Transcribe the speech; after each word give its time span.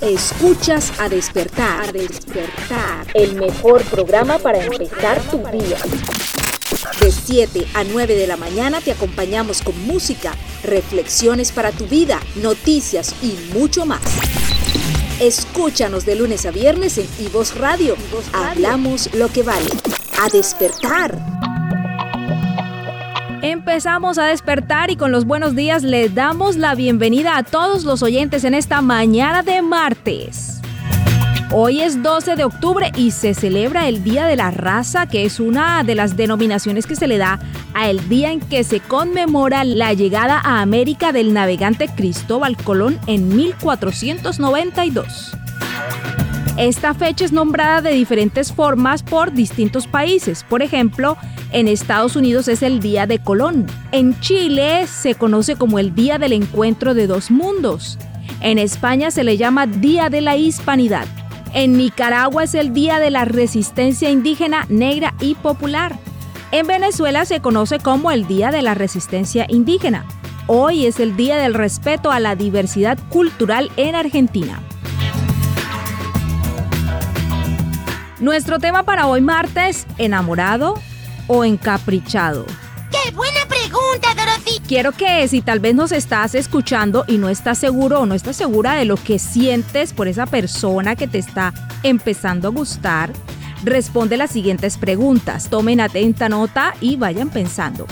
Escuchas 0.00 0.94
a 0.98 1.10
despertar. 1.10 1.90
A 1.90 1.92
despertar. 1.92 3.06
El 3.12 3.34
mejor 3.34 3.82
programa 3.84 4.38
para 4.38 4.64
empezar 4.64 5.20
tu 5.30 5.38
día. 5.38 5.76
De 7.00 7.12
7 7.12 7.66
a 7.74 7.84
9 7.84 8.14
de 8.14 8.26
la 8.26 8.38
mañana 8.38 8.80
te 8.80 8.92
acompañamos 8.92 9.60
con 9.60 9.78
música, 9.86 10.32
reflexiones 10.64 11.52
para 11.52 11.70
tu 11.70 11.86
vida, 11.86 12.18
noticias 12.36 13.14
y 13.20 13.36
mucho 13.52 13.84
más. 13.84 14.00
Escúchanos 15.20 16.06
de 16.06 16.14
lunes 16.14 16.46
a 16.46 16.50
viernes 16.50 16.96
en 16.96 17.06
Ivos 17.18 17.58
Radio. 17.58 17.94
Hablamos 18.32 19.12
lo 19.12 19.28
que 19.28 19.42
vale. 19.42 19.68
A 20.18 20.30
despertar. 20.30 21.39
Empezamos 23.42 24.18
a 24.18 24.26
despertar 24.26 24.90
y 24.90 24.96
con 24.96 25.12
los 25.12 25.24
buenos 25.24 25.56
días 25.56 25.82
les 25.82 26.14
damos 26.14 26.56
la 26.56 26.74
bienvenida 26.74 27.38
a 27.38 27.42
todos 27.42 27.84
los 27.84 28.02
oyentes 28.02 28.44
en 28.44 28.52
esta 28.52 28.82
mañana 28.82 29.42
de 29.42 29.62
martes. 29.62 30.60
Hoy 31.50 31.80
es 31.80 32.02
12 32.02 32.36
de 32.36 32.44
octubre 32.44 32.92
y 32.96 33.12
se 33.12 33.32
celebra 33.32 33.88
el 33.88 34.04
Día 34.04 34.26
de 34.26 34.36
la 34.36 34.50
Raza, 34.50 35.06
que 35.06 35.24
es 35.24 35.40
una 35.40 35.82
de 35.84 35.94
las 35.94 36.18
denominaciones 36.18 36.86
que 36.86 36.96
se 36.96 37.08
le 37.08 37.16
da 37.16 37.40
al 37.72 38.10
día 38.10 38.30
en 38.30 38.40
que 38.40 38.62
se 38.62 38.80
conmemora 38.80 39.64
la 39.64 39.94
llegada 39.94 40.38
a 40.38 40.60
América 40.60 41.10
del 41.12 41.32
navegante 41.32 41.88
Cristóbal 41.88 42.58
Colón 42.58 42.98
en 43.06 43.34
1492. 43.34 45.32
Esta 46.60 46.92
fecha 46.92 47.24
es 47.24 47.32
nombrada 47.32 47.80
de 47.80 47.92
diferentes 47.92 48.52
formas 48.52 49.02
por 49.02 49.32
distintos 49.32 49.86
países. 49.86 50.44
Por 50.44 50.60
ejemplo, 50.60 51.16
en 51.52 51.68
Estados 51.68 52.16
Unidos 52.16 52.48
es 52.48 52.62
el 52.62 52.80
Día 52.80 53.06
de 53.06 53.18
Colón. 53.18 53.64
En 53.92 54.20
Chile 54.20 54.86
se 54.86 55.14
conoce 55.14 55.56
como 55.56 55.78
el 55.78 55.94
Día 55.94 56.18
del 56.18 56.34
Encuentro 56.34 56.92
de 56.92 57.06
Dos 57.06 57.30
Mundos. 57.30 57.98
En 58.42 58.58
España 58.58 59.10
se 59.10 59.24
le 59.24 59.38
llama 59.38 59.66
Día 59.66 60.10
de 60.10 60.20
la 60.20 60.36
Hispanidad. 60.36 61.06
En 61.54 61.78
Nicaragua 61.78 62.44
es 62.44 62.54
el 62.54 62.74
Día 62.74 62.98
de 62.98 63.10
la 63.10 63.24
Resistencia 63.24 64.10
Indígena 64.10 64.66
Negra 64.68 65.14
y 65.18 65.36
Popular. 65.36 65.98
En 66.52 66.66
Venezuela 66.66 67.24
se 67.24 67.40
conoce 67.40 67.78
como 67.78 68.10
el 68.10 68.26
Día 68.26 68.50
de 68.50 68.60
la 68.60 68.74
Resistencia 68.74 69.46
Indígena. 69.48 70.04
Hoy 70.46 70.84
es 70.84 71.00
el 71.00 71.16
Día 71.16 71.38
del 71.38 71.54
Respeto 71.54 72.10
a 72.10 72.20
la 72.20 72.36
Diversidad 72.36 72.98
Cultural 73.08 73.70
en 73.78 73.94
Argentina. 73.94 74.60
Nuestro 78.20 78.58
tema 78.58 78.82
para 78.82 79.06
hoy 79.06 79.22
martes, 79.22 79.86
enamorado 79.96 80.74
o 81.26 81.42
encaprichado. 81.42 82.44
¡Qué 82.90 83.10
buena 83.12 83.40
pregunta, 83.48 84.14
Dorothy! 84.14 84.60
Quiero 84.68 84.92
que 84.92 85.26
si 85.26 85.40
tal 85.40 85.58
vez 85.58 85.74
nos 85.74 85.90
estás 85.90 86.34
escuchando 86.34 87.04
y 87.06 87.16
no 87.16 87.30
estás 87.30 87.56
seguro 87.56 88.00
o 88.00 88.06
no 88.06 88.14
estás 88.14 88.36
segura 88.36 88.74
de 88.74 88.84
lo 88.84 88.96
que 88.96 89.18
sientes 89.18 89.94
por 89.94 90.06
esa 90.06 90.26
persona 90.26 90.96
que 90.96 91.08
te 91.08 91.16
está 91.16 91.54
empezando 91.82 92.48
a 92.48 92.50
gustar, 92.50 93.10
responde 93.64 94.18
las 94.18 94.32
siguientes 94.32 94.76
preguntas. 94.76 95.48
Tomen 95.48 95.80
atenta 95.80 96.28
nota 96.28 96.74
y 96.82 96.96
vayan 96.96 97.30
pensando. 97.30 97.86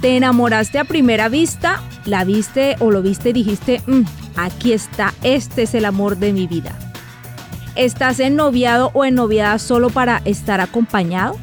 ¿Te 0.00 0.16
enamoraste 0.16 0.80
a 0.80 0.84
primera 0.84 1.28
vista? 1.28 1.80
¿La 2.04 2.24
viste 2.24 2.74
o 2.80 2.90
lo 2.90 3.00
viste 3.00 3.28
y 3.28 3.34
dijiste, 3.34 3.80
mm, 3.86 4.02
aquí 4.34 4.72
está, 4.72 5.14
este 5.22 5.62
es 5.62 5.74
el 5.74 5.84
amor 5.84 6.16
de 6.16 6.32
mi 6.32 6.48
vida? 6.48 6.76
¿Estás 7.74 8.20
ennoviado 8.20 8.90
o 8.92 9.04
ennoviada 9.06 9.58
solo 9.58 9.88
para 9.88 10.20
estar 10.26 10.60
acompañado? 10.60 11.38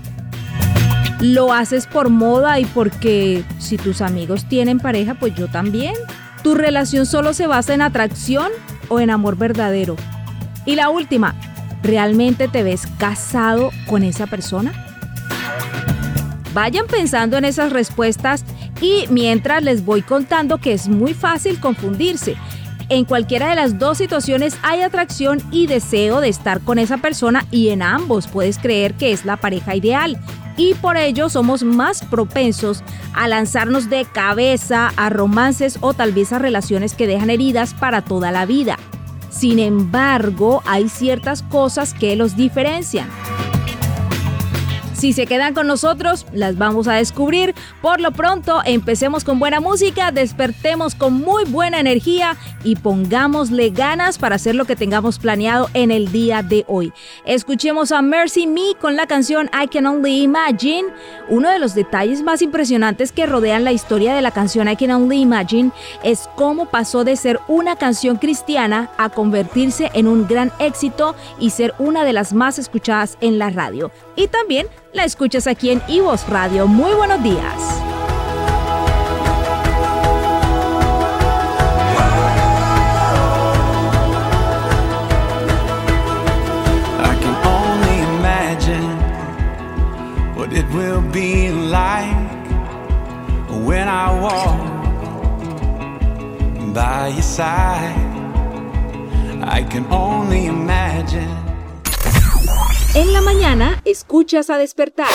¿Lo 1.19 1.51
haces 1.53 1.87
por 1.87 2.09
moda 2.09 2.59
y 2.59 2.65
porque 2.65 3.43
si 3.57 3.77
tus 3.77 4.01
amigos 4.01 4.45
tienen 4.45 4.79
pareja, 4.79 5.15
pues 5.15 5.33
yo 5.33 5.47
también? 5.47 5.95
¿Tu 6.43 6.53
relación 6.53 7.07
solo 7.07 7.33
se 7.33 7.47
basa 7.47 7.73
en 7.73 7.81
atracción 7.81 8.51
o 8.89 8.99
en 8.99 9.09
amor 9.09 9.37
verdadero? 9.37 9.95
Y 10.65 10.75
la 10.75 10.89
última, 10.89 11.33
¿realmente 11.81 12.47
te 12.47 12.61
ves 12.61 12.83
casado 12.99 13.71
con 13.87 14.03
esa 14.03 14.27
persona? 14.27 14.85
Vayan 16.53 16.85
pensando 16.85 17.37
en 17.37 17.45
esas 17.45 17.73
respuestas 17.73 18.45
y 18.81 19.05
mientras 19.09 19.63
les 19.63 19.83
voy 19.83 20.03
contando 20.03 20.59
que 20.59 20.73
es 20.73 20.87
muy 20.87 21.15
fácil 21.15 21.59
confundirse 21.59 22.37
en 22.89 23.05
cualquiera 23.05 23.49
de 23.49 23.55
las 23.55 23.77
dos 23.77 23.97
situaciones 23.99 24.57
hay 24.63 24.81
atracción 24.81 25.41
y 25.51 25.67
deseo 25.67 26.21
de 26.21 26.29
estar 26.29 26.61
con 26.61 26.79
esa 26.79 26.97
persona 26.97 27.45
y 27.51 27.69
en 27.69 27.81
ambos 27.81 28.27
puedes 28.27 28.57
creer 28.57 28.95
que 28.95 29.11
es 29.11 29.25
la 29.25 29.37
pareja 29.37 29.75
ideal. 29.75 30.19
Y 30.57 30.73
por 30.73 30.97
ello 30.97 31.29
somos 31.29 31.63
más 31.63 32.03
propensos 32.03 32.83
a 33.13 33.27
lanzarnos 33.27 33.89
de 33.89 34.05
cabeza 34.05 34.91
a 34.97 35.09
romances 35.09 35.77
o 35.81 35.93
tal 35.93 36.11
vez 36.11 36.33
a 36.33 36.39
relaciones 36.39 36.95
que 36.95 37.07
dejan 37.07 37.29
heridas 37.29 37.73
para 37.73 38.01
toda 38.01 38.31
la 38.31 38.45
vida. 38.45 38.77
Sin 39.29 39.59
embargo, 39.59 40.61
hay 40.65 40.89
ciertas 40.89 41.43
cosas 41.43 41.93
que 41.93 42.15
los 42.15 42.35
diferencian. 42.35 43.07
Si 44.99 45.13
se 45.13 45.27
quedan 45.27 45.53
con 45.53 45.65
nosotros, 45.65 46.25
las 46.33 46.57
vamos 46.57 46.89
a 46.89 46.95
descubrir. 46.95 47.55
Por 47.81 48.01
lo 48.01 48.11
pronto, 48.11 48.59
empecemos 48.65 49.23
con 49.23 49.39
buena 49.39 49.61
música, 49.61 50.11
despertemos 50.11 50.93
con 50.93 51.13
muy 51.13 51.45
buena 51.45 51.79
energía 51.79 52.35
y 52.65 52.75
pongámosle 52.75 53.69
ganas 53.69 54.17
para 54.17 54.35
hacer 54.35 54.55
lo 54.55 54.65
que 54.65 54.75
tengamos 54.75 55.17
planeado 55.17 55.69
en 55.73 55.91
el 55.91 56.11
día 56.11 56.43
de 56.43 56.65
hoy. 56.67 56.91
Escuchemos 57.23 57.93
a 57.93 58.01
Mercy 58.01 58.45
Me 58.45 58.75
con 58.77 58.97
la 58.97 59.07
canción 59.07 59.49
I 59.53 59.69
Can 59.69 59.85
Only 59.85 60.23
Imagine. 60.23 60.89
Uno 61.29 61.49
de 61.49 61.59
los 61.59 61.75
detalles 61.75 62.21
más 62.21 62.41
impresionantes 62.41 63.13
que 63.13 63.25
rodean 63.25 63.63
la 63.63 63.71
historia 63.71 64.13
de 64.13 64.21
la 64.21 64.31
canción 64.31 64.67
I 64.67 64.75
Can 64.75 64.91
Only 64.91 65.21
Imagine 65.21 65.71
es 66.03 66.29
cómo 66.35 66.65
pasó 66.65 67.05
de 67.05 67.15
ser 67.15 67.39
una 67.47 67.77
canción 67.77 68.17
cristiana 68.17 68.91
a 68.97 69.07
convertirse 69.07 69.91
en 69.93 70.09
un 70.09 70.27
gran 70.27 70.51
éxito 70.59 71.15
y 71.39 71.51
ser 71.51 71.73
una 71.79 72.03
de 72.03 72.11
las 72.11 72.33
más 72.33 72.59
escuchadas 72.59 73.17
en 73.21 73.39
la 73.39 73.49
radio. 73.49 73.91
Y 74.17 74.27
también 74.27 74.67
la 74.93 75.03
escuchas 75.03 75.47
aquí 75.47 75.69
en 75.69 75.81
Ivos 75.87 76.27
Radio. 76.27 76.67
Muy 76.67 76.93
buenos 76.93 77.21
días. 77.23 77.81
I 87.01 87.15
can 87.21 87.35
only 87.45 87.99
imagine 88.17 88.97
what 90.35 90.51
it 90.53 90.65
will 90.73 91.01
be 91.11 91.51
like 91.51 92.15
when 93.65 93.87
I 93.87 94.11
walk 94.19 94.59
by 96.73 97.09
your 97.09 97.21
side. 97.21 97.95
I 99.41 99.63
can 99.63 99.85
only 99.91 100.45
imagine. 100.47 101.48
En 102.95 103.13
la 103.13 103.21
mañana, 103.21 103.83
escuchas 103.85 104.49
a 104.49 104.57
despertar. 104.57 105.07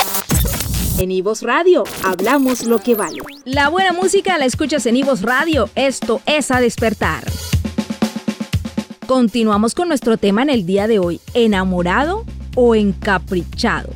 En 0.99 1.11
Ivos 1.11 1.43
Radio, 1.43 1.83
hablamos 2.05 2.67
lo 2.67 2.79
que 2.79 2.95
vale. 2.95 3.19
La 3.45 3.69
buena 3.69 3.93
música 3.93 4.39
la 4.39 4.45
escuchas 4.45 4.87
en 4.87 4.97
Ivos 4.97 5.23
Radio. 5.23 5.69
Esto 5.75 6.21
es 6.25 6.53
a 6.53 6.61
despertar. 6.61 7.25
Continuamos 9.09 9.75
con 9.75 9.89
nuestro 9.89 10.17
tema 10.19 10.43
en 10.43 10.51
el 10.51 10.67
día 10.67 10.87
de 10.87 11.01
hoy, 11.01 11.21
enamorado 11.35 12.25
o 12.55 12.77
encaprichado. 12.77 13.91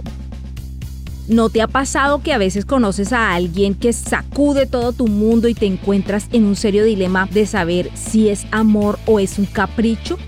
¿No 1.28 1.48
te 1.48 1.62
ha 1.62 1.68
pasado 1.68 2.20
que 2.20 2.32
a 2.32 2.38
veces 2.38 2.64
conoces 2.64 3.12
a 3.12 3.32
alguien 3.32 3.74
que 3.74 3.92
sacude 3.92 4.66
todo 4.66 4.92
tu 4.92 5.06
mundo 5.06 5.46
y 5.46 5.54
te 5.54 5.66
encuentras 5.66 6.26
en 6.32 6.46
un 6.46 6.56
serio 6.56 6.84
dilema 6.84 7.26
de 7.26 7.46
saber 7.46 7.92
si 7.94 8.28
es 8.28 8.44
amor 8.50 8.98
o 9.06 9.20
es 9.20 9.38
un 9.38 9.46
capricho? 9.46 10.18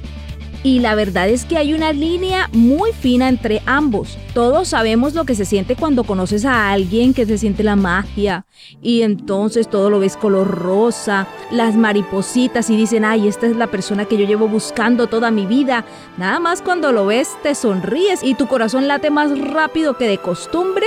Y 0.63 0.81
la 0.81 0.95
verdad 0.95 1.29
es 1.31 1.47
que 1.47 1.57
hay 1.57 1.73
una 1.73 1.93
línea 1.93 2.51
muy 2.53 2.93
fina 2.93 3.31
entre 3.31 3.63
ambos. 3.65 4.19
Todos 4.35 4.69
sabemos 4.69 5.15
lo 5.15 5.25
que 5.25 5.35
se 5.35 5.47
siente 5.47 5.75
cuando 5.75 6.05
conoces 6.05 6.45
a 6.45 6.71
alguien 6.71 7.15
que 7.15 7.25
se 7.25 7.39
siente 7.39 7.63
la 7.63 7.77
magia 7.77 8.45
y 8.83 9.01
entonces 9.01 9.71
todo 9.71 9.89
lo 9.89 10.01
ves 10.01 10.19
color 10.19 10.49
rosa, 10.49 11.27
las 11.51 11.77
maripositas 11.77 12.69
y 12.69 12.77
dicen, 12.77 13.07
ay, 13.07 13.27
esta 13.27 13.47
es 13.47 13.57
la 13.57 13.69
persona 13.69 14.05
que 14.05 14.19
yo 14.19 14.27
llevo 14.27 14.49
buscando 14.49 15.07
toda 15.07 15.31
mi 15.31 15.47
vida. 15.47 15.87
Nada 16.19 16.39
más 16.41 16.61
cuando 16.61 16.93
lo 16.93 17.07
ves 17.07 17.31
te 17.43 17.55
sonríes 17.55 18.23
y 18.23 18.35
tu 18.35 18.47
corazón 18.47 18.87
late 18.87 19.09
más 19.09 19.39
rápido 19.39 19.97
que 19.97 20.09
de 20.09 20.19
costumbre 20.19 20.87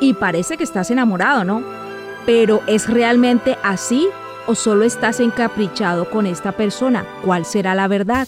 y 0.00 0.14
parece 0.14 0.56
que 0.56 0.64
estás 0.64 0.90
enamorado, 0.90 1.44
¿no? 1.44 1.62
Pero 2.26 2.62
¿es 2.66 2.88
realmente 2.88 3.56
así 3.62 4.08
o 4.48 4.56
solo 4.56 4.84
estás 4.84 5.20
encaprichado 5.20 6.10
con 6.10 6.26
esta 6.26 6.50
persona? 6.50 7.06
¿Cuál 7.24 7.44
será 7.44 7.76
la 7.76 7.86
verdad? 7.86 8.26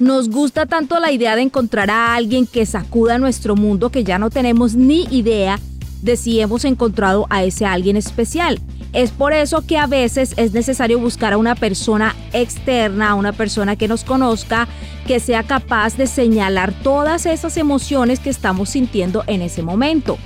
Nos 0.00 0.28
gusta 0.30 0.66
tanto 0.66 1.00
la 1.00 1.10
idea 1.10 1.34
de 1.34 1.42
encontrar 1.42 1.90
a 1.90 2.14
alguien 2.14 2.46
que 2.46 2.66
sacuda 2.66 3.18
nuestro 3.18 3.56
mundo 3.56 3.90
que 3.90 4.04
ya 4.04 4.18
no 4.18 4.30
tenemos 4.30 4.76
ni 4.76 5.04
idea 5.10 5.58
de 6.02 6.16
si 6.16 6.40
hemos 6.40 6.64
encontrado 6.64 7.26
a 7.30 7.42
ese 7.42 7.66
alguien 7.66 7.96
especial. 7.96 8.60
Es 8.92 9.10
por 9.10 9.32
eso 9.32 9.66
que 9.66 9.76
a 9.76 9.88
veces 9.88 10.34
es 10.36 10.52
necesario 10.52 11.00
buscar 11.00 11.32
a 11.32 11.36
una 11.36 11.56
persona 11.56 12.14
externa, 12.32 13.10
a 13.10 13.14
una 13.16 13.32
persona 13.32 13.74
que 13.74 13.88
nos 13.88 14.04
conozca, 14.04 14.68
que 15.06 15.18
sea 15.18 15.42
capaz 15.42 15.96
de 15.96 16.06
señalar 16.06 16.72
todas 16.84 17.26
esas 17.26 17.56
emociones 17.56 18.20
que 18.20 18.30
estamos 18.30 18.70
sintiendo 18.70 19.24
en 19.26 19.42
ese 19.42 19.62
momento. 19.62 20.16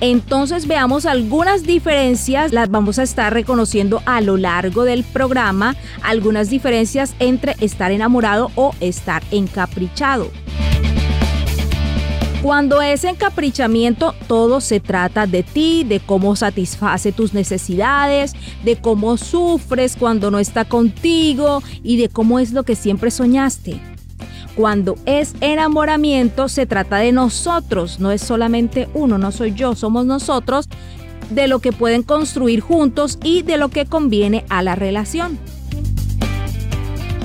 Entonces 0.00 0.66
veamos 0.66 1.06
algunas 1.06 1.62
diferencias, 1.62 2.52
las 2.52 2.70
vamos 2.70 2.98
a 2.98 3.02
estar 3.02 3.32
reconociendo 3.32 4.02
a 4.04 4.20
lo 4.20 4.36
largo 4.36 4.84
del 4.84 5.04
programa, 5.04 5.74
algunas 6.02 6.50
diferencias 6.50 7.14
entre 7.18 7.56
estar 7.60 7.92
enamorado 7.92 8.50
o 8.56 8.74
estar 8.80 9.22
encaprichado. 9.30 10.30
Cuando 12.42 12.80
es 12.82 13.02
encaprichamiento, 13.02 14.14
todo 14.28 14.60
se 14.60 14.78
trata 14.78 15.26
de 15.26 15.42
ti, 15.42 15.82
de 15.82 15.98
cómo 15.98 16.36
satisface 16.36 17.10
tus 17.10 17.32
necesidades, 17.32 18.34
de 18.62 18.76
cómo 18.76 19.16
sufres 19.16 19.96
cuando 19.96 20.30
no 20.30 20.38
está 20.38 20.64
contigo 20.64 21.62
y 21.82 21.96
de 21.96 22.08
cómo 22.08 22.38
es 22.38 22.52
lo 22.52 22.62
que 22.62 22.76
siempre 22.76 23.10
soñaste. 23.10 23.95
Cuando 24.56 24.96
es 25.04 25.34
enamoramiento, 25.42 26.48
se 26.48 26.64
trata 26.64 26.96
de 26.96 27.12
nosotros, 27.12 28.00
no 28.00 28.10
es 28.10 28.22
solamente 28.22 28.88
uno, 28.94 29.18
no 29.18 29.30
soy 29.30 29.52
yo, 29.52 29.74
somos 29.74 30.06
nosotros, 30.06 30.66
de 31.28 31.46
lo 31.46 31.58
que 31.58 31.72
pueden 31.72 32.02
construir 32.02 32.60
juntos 32.60 33.18
y 33.22 33.42
de 33.42 33.58
lo 33.58 33.68
que 33.68 33.84
conviene 33.84 34.46
a 34.48 34.62
la 34.62 34.74
relación. 34.74 35.38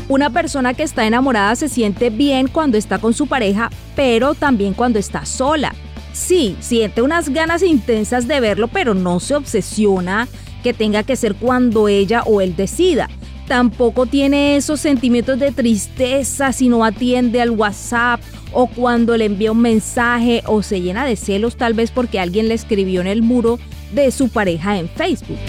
Una 0.10 0.30
persona 0.30 0.74
que 0.74 0.83
está 0.83 1.06
enamorada 1.07 1.56
se 1.56 1.69
siente 1.69 2.10
bien 2.10 2.50
cuando 2.50 2.78
está 2.78 3.00
con 3.00 3.13
su 3.13 3.28
pareja, 3.28 3.69
pero 3.95 4.34
también 4.34 4.74
cuando 4.74 5.00
está 5.00 5.25
sola. 5.25 5.74
Sí, 6.12 6.57
siente 6.60 7.01
unas 7.01 7.30
ganas 7.30 7.63
intensas 7.63 8.27
de 8.27 8.42
verlo, 8.42 8.68
pero 8.68 8.94
no 8.94 9.22
se 9.22 9.36
obsesiona 9.36 10.27
que 10.63 10.74
tenga 10.74 11.04
que 11.04 11.16
ser 11.16 11.36
cuando 11.36 11.88
ella 11.88 12.24
o 12.24 12.42
él 12.42 12.57
decida. 12.57 13.10
Tampoco 13.47 14.05
tiene 14.05 14.55
esos 14.55 14.79
sentimientos 14.79 15.39
de 15.39 15.51
tristeza 15.51 16.53
si 16.53 16.69
no 16.69 16.85
atiende 16.85 17.41
al 17.41 17.51
WhatsApp 17.51 18.21
o 18.53 18.67
cuando 18.67 19.17
le 19.17 19.25
envía 19.25 19.51
un 19.51 19.61
mensaje 19.61 20.41
o 20.45 20.61
se 20.63 20.81
llena 20.81 21.05
de 21.05 21.15
celos 21.15 21.55
tal 21.55 21.73
vez 21.73 21.91
porque 21.91 22.19
alguien 22.19 22.47
le 22.47 22.53
escribió 22.53 23.01
en 23.01 23.07
el 23.07 23.21
muro 23.21 23.59
de 23.93 24.11
su 24.11 24.29
pareja 24.29 24.77
en 24.77 24.89
Facebook. 24.89 25.39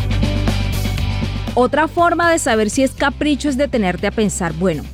Otra 1.54 1.86
forma 1.86 2.30
de 2.30 2.38
saber 2.38 2.70
si 2.70 2.82
es 2.82 2.92
capricho 2.92 3.48
es 3.48 3.56
detenerte 3.56 4.06
a 4.06 4.10
pensar, 4.10 4.54
bueno, 4.54 4.84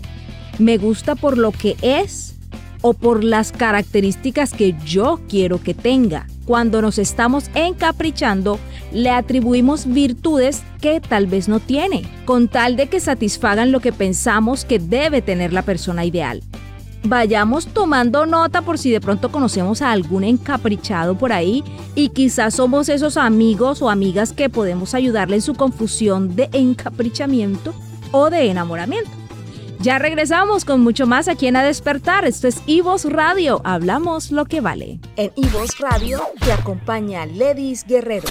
¿me 0.58 0.76
gusta 0.76 1.14
por 1.14 1.38
lo 1.38 1.52
que 1.52 1.76
es 1.82 2.34
o 2.80 2.94
por 2.94 3.22
las 3.22 3.52
características 3.52 4.52
que 4.52 4.74
yo 4.84 5.20
quiero 5.28 5.62
que 5.62 5.74
tenga? 5.74 6.26
Cuando 6.46 6.82
nos 6.82 6.98
estamos 6.98 7.50
encaprichando, 7.54 8.58
le 8.92 9.10
atribuimos 9.10 9.86
virtudes 9.86 10.62
que 10.80 11.00
tal 11.00 11.26
vez 11.26 11.48
no 11.48 11.60
tiene, 11.60 12.02
con 12.24 12.48
tal 12.48 12.76
de 12.76 12.88
que 12.88 13.00
satisfagan 13.00 13.72
lo 13.72 13.80
que 13.80 13.92
pensamos 13.92 14.64
que 14.64 14.78
debe 14.78 15.22
tener 15.22 15.52
la 15.52 15.62
persona 15.62 16.04
ideal 16.04 16.42
vayamos 17.04 17.66
tomando 17.66 18.26
nota 18.26 18.62
por 18.62 18.78
si 18.78 18.90
de 18.90 19.00
pronto 19.00 19.30
conocemos 19.30 19.82
a 19.82 19.92
algún 19.92 20.24
encaprichado 20.24 21.16
por 21.16 21.32
ahí 21.32 21.64
y 21.94 22.10
quizás 22.10 22.54
somos 22.54 22.88
esos 22.88 23.16
amigos 23.16 23.82
o 23.82 23.90
amigas 23.90 24.32
que 24.32 24.48
podemos 24.48 24.94
ayudarle 24.94 25.36
en 25.36 25.42
su 25.42 25.54
confusión 25.54 26.36
de 26.36 26.48
encaprichamiento 26.52 27.74
o 28.12 28.30
de 28.30 28.50
enamoramiento. 28.50 29.10
Ya 29.80 29.98
regresamos 30.00 30.64
con 30.64 30.80
mucho 30.80 31.06
más 31.06 31.28
aquí 31.28 31.46
en 31.46 31.54
A 31.54 31.62
Despertar. 31.62 32.24
Esto 32.24 32.48
es 32.48 32.60
Ivos 32.66 33.04
Radio. 33.04 33.60
Hablamos 33.62 34.32
lo 34.32 34.44
que 34.44 34.60
vale. 34.60 34.98
En 35.16 35.30
Ivos 35.36 35.78
Radio 35.78 36.20
te 36.44 36.52
acompaña 36.52 37.26
Ledis 37.26 37.84
Guerrero. 37.86 38.26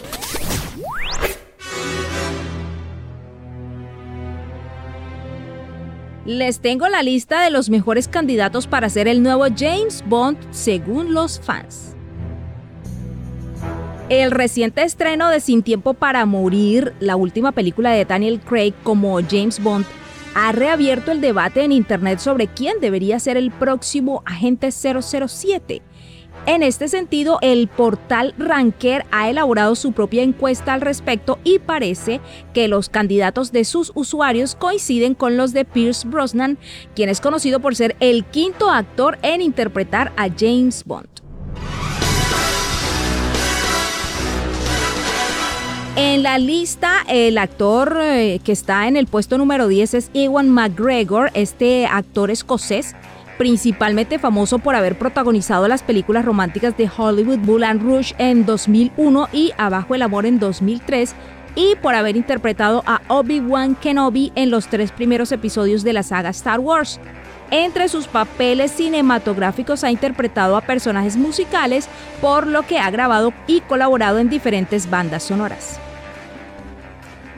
Les 6.28 6.60
tengo 6.60 6.90
la 6.90 7.04
lista 7.04 7.42
de 7.42 7.50
los 7.50 7.70
mejores 7.70 8.10
candidatos 8.10 8.68
para 8.68 8.90
ser 8.90 9.08
el 9.08 9.24
nuevo 9.24 9.46
James 9.58 10.04
Bond 10.06 10.38
según 10.52 11.14
los 11.14 11.40
fans. 11.40 11.96
El 14.10 14.32
reciente 14.32 14.84
estreno 14.84 15.30
de 15.30 15.40
Sin 15.40 15.64
Tiempo 15.64 15.94
para 15.94 16.26
Morir, 16.26 16.94
la 17.00 17.16
última 17.16 17.54
película 17.54 17.92
de 17.92 18.04
Daniel 18.04 18.42
Craig 18.42 18.74
como 18.84 19.22
James 19.22 19.64
Bond, 19.64 19.86
ha 20.40 20.52
reabierto 20.52 21.12
el 21.12 21.20
debate 21.20 21.64
en 21.64 21.72
Internet 21.72 22.20
sobre 22.20 22.46
quién 22.46 22.80
debería 22.80 23.20
ser 23.20 23.38
el 23.38 23.50
próximo 23.50 24.22
agente 24.24 24.70
007. 24.72 25.82
En 26.46 26.62
este 26.62 26.88
sentido, 26.88 27.40
el 27.42 27.68
portal 27.68 28.36
Ranker 28.38 29.08
ha 29.10 29.32
elaborado 29.32 29.74
su 29.74 29.94
propia 29.94 30.22
encuesta 30.22 30.74
al 30.74 30.82
respecto 30.82 31.40
y 31.44 31.58
parece 31.58 32.22
que 32.54 32.68
los 32.68 32.88
candidatos 32.88 33.52
de 33.52 33.66
sus 33.66 33.92
usuarios 33.96 34.54
coinciden 34.54 35.16
con 35.16 35.38
los 35.38 35.54
de 35.54 35.66
Pierce 35.66 36.08
Brosnan, 36.08 36.60
quien 36.94 37.10
es 37.10 37.20
conocido 37.20 37.60
por 37.60 37.76
ser 37.76 37.96
el 38.00 38.24
quinto 38.24 38.70
actor 38.70 39.18
en 39.24 39.42
interpretar 39.42 40.14
a 40.18 40.30
James 40.30 40.84
Bond. 40.86 41.27
En 46.00 46.22
la 46.22 46.38
lista, 46.38 47.04
el 47.10 47.40
actor 47.40 47.98
eh, 48.00 48.40
que 48.44 48.52
está 48.52 48.88
en 48.88 48.98
el 48.98 49.08
puesto 49.08 49.40
número 49.40 49.68
10 49.68 49.96
es 49.96 50.12
Ewan 50.14 50.48
McGregor, 50.48 51.32
este 51.34 51.88
actor 51.88 52.30
escocés 52.30 52.96
principalmente 53.40 54.20
famoso 54.20 54.60
por 54.60 54.76
haber 54.76 55.00
protagonizado 55.00 55.68
las 55.68 55.82
películas 55.82 56.24
románticas 56.24 56.78
de 56.78 56.88
Hollywood 56.96 57.40
Moulin 57.40 57.80
Rouge 57.80 58.14
en 58.20 58.46
2001 58.46 59.30
y 59.34 59.54
Abajo 59.58 59.96
el 59.96 60.04
Amor 60.04 60.28
en 60.28 60.38
2003, 60.38 61.16
y 61.56 61.74
por 61.82 61.96
haber 61.96 62.16
interpretado 62.16 62.84
a 62.86 63.02
Obi-Wan 63.08 63.74
Kenobi 63.74 64.32
en 64.36 64.52
los 64.52 64.68
tres 64.68 64.92
primeros 64.92 65.32
episodios 65.32 65.84
de 65.84 65.94
la 65.94 66.04
saga 66.04 66.30
Star 66.30 66.60
Wars. 66.60 67.00
Entre 67.50 67.90
sus 67.90 68.06
papeles 68.06 68.72
cinematográficos 68.72 69.84
ha 69.84 69.90
interpretado 69.90 70.58
a 70.58 70.62
personajes 70.62 71.18
musicales, 71.18 71.90
por 72.22 72.46
lo 72.46 72.62
que 72.68 72.78
ha 72.78 72.92
grabado 72.92 73.34
y 73.48 73.62
colaborado 73.62 74.20
en 74.20 74.30
diferentes 74.30 74.88
bandas 74.92 75.24
sonoras. 75.24 75.80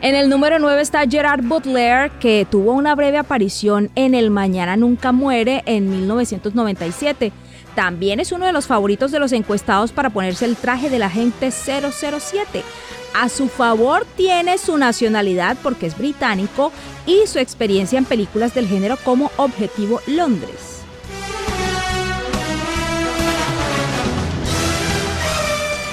En 0.01 0.15
el 0.15 0.29
número 0.29 0.59
9 0.59 0.81
está 0.81 1.05
Gerard 1.05 1.43
Butler, 1.43 2.09
que 2.21 2.47
tuvo 2.49 2.71
una 2.71 2.95
breve 2.95 3.17
aparición 3.17 3.91
en 3.95 4.15
El 4.15 4.31
Mañana 4.31 4.77
Nunca 4.77 5.11
Muere 5.11 5.61
en 5.65 5.89
1997. 5.89 7.33
También 7.75 8.21
es 8.21 8.31
uno 8.31 8.45
de 8.45 8.53
los 8.53 8.65
favoritos 8.65 9.11
de 9.11 9.19
los 9.19 9.33
encuestados 9.33 9.91
para 9.91 10.09
ponerse 10.09 10.45
el 10.45 10.55
traje 10.55 10.89
del 10.89 11.03
agente 11.03 11.51
007. 11.51 12.63
A 13.13 13.27
su 13.27 13.49
favor 13.49 14.05
tiene 14.15 14.57
su 14.57 14.77
nacionalidad 14.77 15.57
porque 15.61 15.87
es 15.87 15.97
británico 15.97 16.71
y 17.05 17.27
su 17.27 17.39
experiencia 17.39 17.97
en 17.97 18.05
películas 18.05 18.53
del 18.53 18.67
género 18.67 18.95
como 19.03 19.31
Objetivo 19.35 19.99
Londres. 20.07 20.78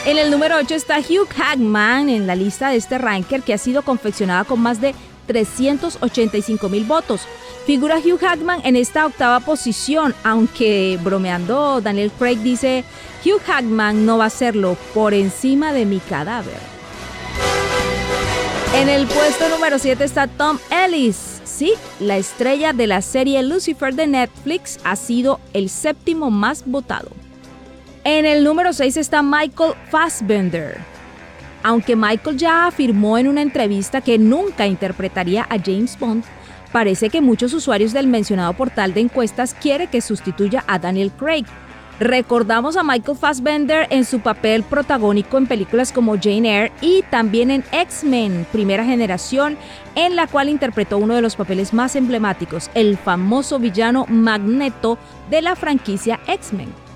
En 0.07 0.19
el 0.19 0.31
número 0.31 0.55
8 0.59 0.73
está 0.77 1.01
Hugh 1.01 1.27
Hackman 1.37 2.09
en 2.09 2.29
la 2.29 2.37
lista 2.37 2.71
de 2.71 2.77
este 2.77 2.97
ranker 2.97 3.43
que 3.43 3.53
ha 3.53 3.59
sido 3.59 3.83
confeccionada 3.83 4.45
con 4.45 4.61
más 4.61 4.81
de 4.81 4.95
385 5.27 6.69
mil 6.69 6.85
votos. 6.85 7.23
Figura 7.67 7.99
Hugh 7.99 8.21
Hackman 8.21 8.61
en 8.63 8.77
esta 8.77 9.05
octava 9.05 9.41
posición, 9.41 10.15
aunque 10.23 10.97
bromeando 11.03 11.81
Daniel 11.81 12.13
Craig 12.17 12.37
dice, 12.37 12.85
Hugh 13.25 13.41
Hackman 13.45 14.07
no 14.07 14.19
va 14.19 14.27
a 14.27 14.31
serlo 14.31 14.77
por 14.95 15.13
encima 15.13 15.73
de 15.73 15.87
mi 15.87 15.99
cadáver. 15.99 16.61
En 18.77 18.89
el 18.89 19.09
puesto 19.09 19.49
número 19.49 19.81
7 19.81 20.05
está 20.05 20.29
Tom 20.29 20.61
Ellis. 20.71 21.41
Sí, 21.43 21.73
la 21.99 22.17
estrella 22.17 22.73
de 22.73 22.87
la 22.87 23.03
serie 23.03 23.43
Lucifer 23.43 23.93
de 23.93 24.07
Netflix 24.07 24.79
ha 24.85 24.95
sido 24.95 25.41
el 25.53 25.69
séptimo 25.69 26.31
más 26.31 26.63
votado. 26.65 27.26
En 28.09 28.25
el 28.25 28.45
número 28.45 28.73
6 28.73 28.99
está 28.99 29.21
Michael 29.21 29.75
Fassbender. 29.91 30.79
Aunque 31.65 31.97
Michael 31.97 32.37
ya 32.37 32.69
afirmó 32.69 33.19
en 33.19 33.27
una 33.27 33.43
entrevista 33.43 34.01
que 34.01 34.17
nunca 34.17 34.69
interpretaría 34.69 35.45
a 35.51 35.59
James 35.59 35.99
Bond, 35.99 36.23
parece 36.71 37.11
que 37.11 37.21
muchos 37.21 37.53
usuarios 37.53 37.93
del 37.93 38.07
mencionado 38.07 38.53
portal 38.53 38.95
de 38.95 39.01
encuestas 39.01 39.55
quiere 39.55 39.89
que 39.89 40.01
sustituya 40.01 40.63
a 40.69 40.79
Daniel 40.79 41.11
Craig. 41.19 41.47
Recordamos 41.99 42.77
a 42.77 42.85
Michael 42.85 43.19
Fassbender 43.19 43.89
en 43.91 44.05
su 44.05 44.21
papel 44.21 44.63
protagónico 44.63 45.37
en 45.37 45.49
películas 45.49 45.91
como 45.91 46.15
Jane 46.15 46.67
Eyre 46.67 46.73
y 46.81 47.03
también 47.11 47.51
en 47.51 47.65
X-Men, 47.73 48.47
primera 48.53 48.85
generación, 48.85 49.59
en 49.97 50.15
la 50.15 50.29
cual 50.29 50.49
interpretó 50.49 50.99
uno 50.99 51.17
de 51.17 51.23
los 51.23 51.35
papeles 51.35 51.75
más 51.75 51.97
emblemáticos, 51.97 52.71
el 52.75 52.99
famoso 52.99 53.59
villano 53.59 54.07
Magneto 54.09 54.97
de 55.29 55.43
la 55.43 55.57
franquicia 55.57 56.21
X-Men. 56.29 56.87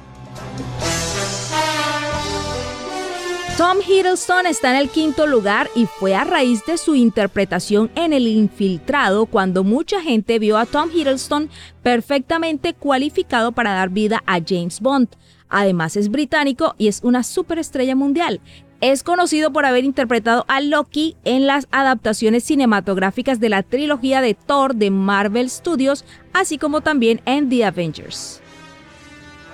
Tom 3.56 3.78
Hiddleston 3.86 4.46
está 4.46 4.70
en 4.70 4.76
el 4.76 4.88
quinto 4.88 5.26
lugar 5.26 5.68
y 5.74 5.86
fue 5.86 6.14
a 6.14 6.24
raíz 6.24 6.64
de 6.64 6.78
su 6.78 6.94
interpretación 6.94 7.90
en 7.94 8.12
El 8.12 8.26
Infiltrado 8.26 9.26
cuando 9.26 9.64
mucha 9.64 10.00
gente 10.00 10.38
vio 10.38 10.56
a 10.56 10.66
Tom 10.66 10.88
Hiddleston 10.90 11.50
perfectamente 11.82 12.72
cualificado 12.72 13.52
para 13.52 13.74
dar 13.74 13.90
vida 13.90 14.22
a 14.26 14.40
James 14.46 14.80
Bond. 14.80 15.08
Además 15.50 15.96
es 15.96 16.08
británico 16.08 16.74
y 16.78 16.88
es 16.88 17.00
una 17.02 17.22
superestrella 17.22 17.94
mundial. 17.94 18.40
Es 18.80 19.02
conocido 19.02 19.52
por 19.52 19.66
haber 19.66 19.84
interpretado 19.84 20.46
a 20.48 20.62
Loki 20.62 21.16
en 21.24 21.46
las 21.46 21.68
adaptaciones 21.70 22.44
cinematográficas 22.44 23.40
de 23.40 23.50
la 23.50 23.62
trilogía 23.62 24.22
de 24.22 24.32
Thor 24.32 24.74
de 24.74 24.90
Marvel 24.90 25.50
Studios, 25.50 26.06
así 26.32 26.56
como 26.56 26.80
también 26.80 27.20
en 27.26 27.50
The 27.50 27.66
Avengers. 27.66 28.40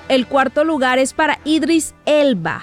El 0.09 0.29
cuarto 0.29 0.63
lugar 0.63 1.01
es 1.01 1.13
para 1.13 1.41
Idris 1.45 1.93
Elba, 2.05 2.63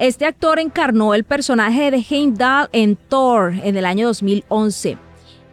Este 0.00 0.24
actor 0.24 0.58
encarnó 0.58 1.12
el 1.12 1.24
personaje 1.24 1.90
de 1.90 1.98
Heimdall 1.98 2.70
en 2.72 2.96
Thor 2.96 3.52
en 3.62 3.76
el 3.76 3.84
año 3.84 4.06
2011. 4.06 4.96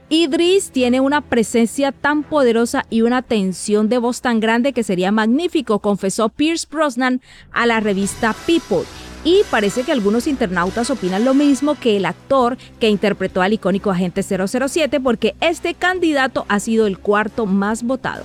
Idris 0.08 0.72
tiene 0.72 1.02
una 1.02 1.20
presencia 1.20 1.92
tan 1.92 2.24
poderosa 2.24 2.86
y 2.90 3.02
una 3.02 3.24
tensión 3.24 3.90
de 3.90 3.98
voz 3.98 4.22
tan 4.22 4.40
grande 4.40 4.72
que 4.72 4.84
sería 4.84 5.12
magnífico, 5.12 5.80
confesó 5.80 6.30
Pierce 6.30 6.66
Brosnan 6.72 7.20
a 7.52 7.66
la 7.66 7.82
revista 7.82 8.34
People. 8.46 8.86
Y 9.26 9.42
parece 9.52 9.84
que 9.84 9.92
algunos 9.92 10.28
internautas 10.28 10.90
opinan 10.92 11.26
lo 11.26 11.34
mismo 11.34 11.76
que 11.76 11.98
el 11.98 12.06
actor 12.06 12.58
que 12.80 12.88
interpretó 12.88 13.42
al 13.42 13.52
icónico 13.52 13.92
agente 13.92 14.24
007 14.24 15.02
porque 15.02 15.36
este 15.42 15.74
candidato 15.74 16.46
ha 16.48 16.62
sido 16.62 16.88
el 16.88 17.00
cuarto 17.00 17.48
más 17.48 17.84
votado. 17.84 18.24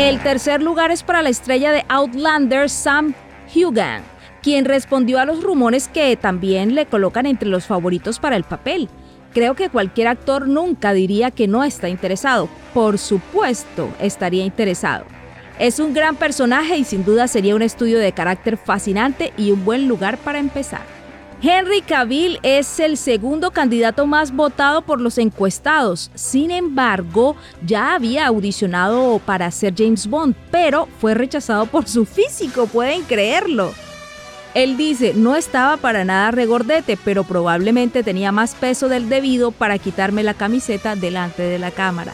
El 0.00 0.18
tercer 0.22 0.62
lugar 0.62 0.90
es 0.90 1.02
para 1.02 1.20
la 1.20 1.28
estrella 1.28 1.72
de 1.72 1.84
Outlander 1.90 2.70
Sam 2.70 3.12
Hugan, 3.54 4.02
quien 4.42 4.64
respondió 4.64 5.18
a 5.18 5.26
los 5.26 5.42
rumores 5.42 5.88
que 5.88 6.16
también 6.16 6.74
le 6.74 6.86
colocan 6.86 7.26
entre 7.26 7.50
los 7.50 7.66
favoritos 7.66 8.18
para 8.18 8.36
el 8.36 8.44
papel. 8.44 8.88
Creo 9.34 9.54
que 9.54 9.68
cualquier 9.68 10.08
actor 10.08 10.48
nunca 10.48 10.94
diría 10.94 11.30
que 11.30 11.48
no 11.48 11.64
está 11.64 11.90
interesado. 11.90 12.48
Por 12.72 12.96
supuesto, 12.96 13.90
estaría 14.00 14.42
interesado. 14.42 15.04
Es 15.58 15.78
un 15.78 15.92
gran 15.92 16.16
personaje 16.16 16.78
y 16.78 16.84
sin 16.84 17.04
duda 17.04 17.28
sería 17.28 17.54
un 17.54 17.60
estudio 17.60 17.98
de 17.98 18.12
carácter 18.12 18.56
fascinante 18.56 19.34
y 19.36 19.50
un 19.50 19.66
buen 19.66 19.86
lugar 19.86 20.16
para 20.16 20.38
empezar. 20.38 20.99
Henry 21.42 21.80
Cavill 21.80 22.38
es 22.42 22.80
el 22.80 22.98
segundo 22.98 23.50
candidato 23.50 24.06
más 24.06 24.30
votado 24.30 24.82
por 24.82 25.00
los 25.00 25.16
encuestados. 25.16 26.10
Sin 26.14 26.50
embargo, 26.50 27.34
ya 27.64 27.94
había 27.94 28.26
audicionado 28.26 29.20
para 29.24 29.50
ser 29.50 29.72
James 29.74 30.06
Bond, 30.06 30.34
pero 30.50 30.86
fue 31.00 31.14
rechazado 31.14 31.64
por 31.64 31.88
su 31.88 32.04
físico, 32.04 32.66
pueden 32.66 33.02
creerlo. 33.04 33.72
Él 34.52 34.76
dice, 34.76 35.14
no 35.14 35.34
estaba 35.34 35.78
para 35.78 36.04
nada 36.04 36.30
regordete, 36.30 36.98
pero 37.02 37.24
probablemente 37.24 38.02
tenía 38.02 38.32
más 38.32 38.54
peso 38.54 38.90
del 38.90 39.08
debido 39.08 39.50
para 39.50 39.78
quitarme 39.78 40.22
la 40.22 40.34
camiseta 40.34 40.94
delante 40.94 41.42
de 41.42 41.58
la 41.58 41.70
cámara. 41.70 42.12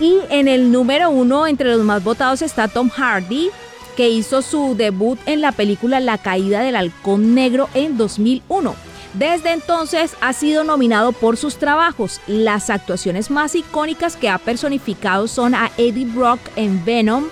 Y 0.00 0.18
en 0.28 0.48
el 0.48 0.70
número 0.70 1.08
uno 1.08 1.46
entre 1.46 1.76
los 1.76 1.84
más 1.84 2.04
votados 2.04 2.42
está 2.42 2.68
Tom 2.68 2.90
Hardy, 2.90 3.50
que 3.96 4.08
hizo 4.08 4.42
su 4.42 4.74
debut 4.76 5.18
en 5.26 5.40
la 5.40 5.52
película 5.52 6.00
La 6.00 6.18
caída 6.18 6.60
del 6.60 6.76
halcón 6.76 7.34
negro 7.34 7.68
en 7.74 7.96
2001. 7.96 8.74
Desde 9.14 9.52
entonces 9.52 10.16
ha 10.20 10.32
sido 10.32 10.64
nominado 10.64 11.12
por 11.12 11.36
sus 11.36 11.56
trabajos. 11.56 12.20
Las 12.26 12.70
actuaciones 12.70 13.30
más 13.30 13.54
icónicas 13.54 14.16
que 14.16 14.30
ha 14.30 14.38
personificado 14.38 15.28
son 15.28 15.54
a 15.54 15.70
Eddie 15.76 16.06
Brock 16.06 16.40
en 16.56 16.82
Venom, 16.84 17.24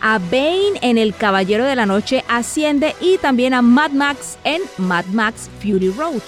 a 0.00 0.18
Bane 0.18 0.78
en 0.82 0.98
El 0.98 1.14
Caballero 1.14 1.64
de 1.64 1.76
la 1.76 1.86
Noche 1.86 2.24
Asciende 2.28 2.94
y 3.00 3.18
también 3.18 3.54
a 3.54 3.62
Mad 3.62 3.90
Max 3.92 4.36
en 4.44 4.62
Mad 4.78 5.04
Max 5.06 5.48
Fury 5.60 5.90
Road. 5.90 6.22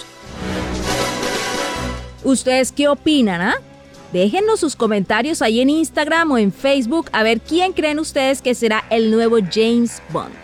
¿Ustedes 2.23 2.71
qué 2.71 2.87
opinan? 2.87 3.41
Ah? 3.41 3.55
Déjenos 4.11 4.59
sus 4.59 4.75
comentarios 4.75 5.41
ahí 5.41 5.61
en 5.61 5.69
Instagram 5.69 6.31
o 6.31 6.37
en 6.37 6.51
Facebook 6.51 7.09
a 7.13 7.23
ver 7.23 7.39
quién 7.39 7.71
creen 7.71 7.97
ustedes 7.97 8.41
que 8.41 8.55
será 8.55 8.83
el 8.89 9.09
nuevo 9.09 9.37
James 9.51 10.01
Bond. 10.11 10.35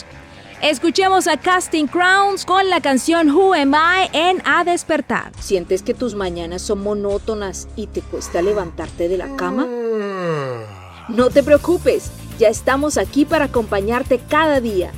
Escuchemos 0.61 1.27
a 1.27 1.37
Casting 1.37 1.85
Crowns 1.85 2.45
con 2.45 2.69
la 2.69 2.79
canción 2.81 3.29
Who 3.29 3.53
Am 3.53 3.73
I 3.73 4.09
en 4.13 4.41
A 4.45 4.63
Despertar. 4.63 5.31
¿Sientes 5.39 5.83
que 5.83 5.93
tus 5.93 6.15
mañanas 6.15 6.61
son 6.61 6.81
monótonas 6.81 7.67
y 7.75 7.87
te 7.87 8.01
cuesta 8.01 8.41
levantarte 8.41 9.09
de 9.09 9.17
la 9.17 9.35
cama? 9.35 9.67
No 11.09 11.29
te 11.29 11.43
preocupes, 11.43 12.09
ya 12.39 12.47
estamos 12.47 12.97
aquí 12.97 13.25
para 13.25 13.45
acompañarte 13.45 14.19
cada 14.29 14.61
día. 14.61 14.91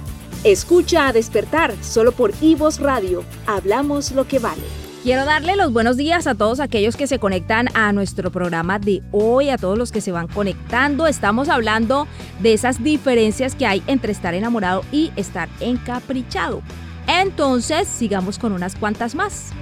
Escucha 0.43 1.07
a 1.07 1.13
Despertar 1.13 1.73
solo 1.81 2.11
por 2.11 2.33
Ivos 2.39 2.79
Radio. 2.79 3.23
Hablamos 3.47 4.11
lo 4.11 4.27
que 4.27 4.39
vale. 4.39 4.88
Quiero 5.03 5.23
darle 5.23 5.55
los 5.55 5.71
buenos 5.71 5.95
días 5.95 6.27
a 6.27 6.35
todos 6.35 6.59
aquellos 6.59 6.97
que 6.97 7.07
se 7.07 7.19
conectan 7.19 7.69
a 7.73 7.93
nuestro 7.93 8.31
programa 8.31 8.79
de 8.79 9.01
hoy, 9.13 9.49
a 9.49 9.57
todos 9.57 9.77
los 9.77 9.93
que 9.93 10.01
se 10.01 10.11
van 10.11 10.27
conectando. 10.27 11.07
Estamos 11.07 11.47
hablando 11.47 12.05
de 12.41 12.51
esas 12.51 12.83
diferencias 12.83 13.55
que 13.55 13.65
hay 13.65 13.81
entre 13.87 14.11
estar 14.11 14.33
enamorado 14.33 14.83
y 14.91 15.13
estar 15.15 15.47
encaprichado. 15.61 16.61
Entonces, 17.07 17.87
sigamos 17.87 18.37
con 18.37 18.51
unas 18.51 18.75
cuantas 18.75 19.15
más. 19.15 19.53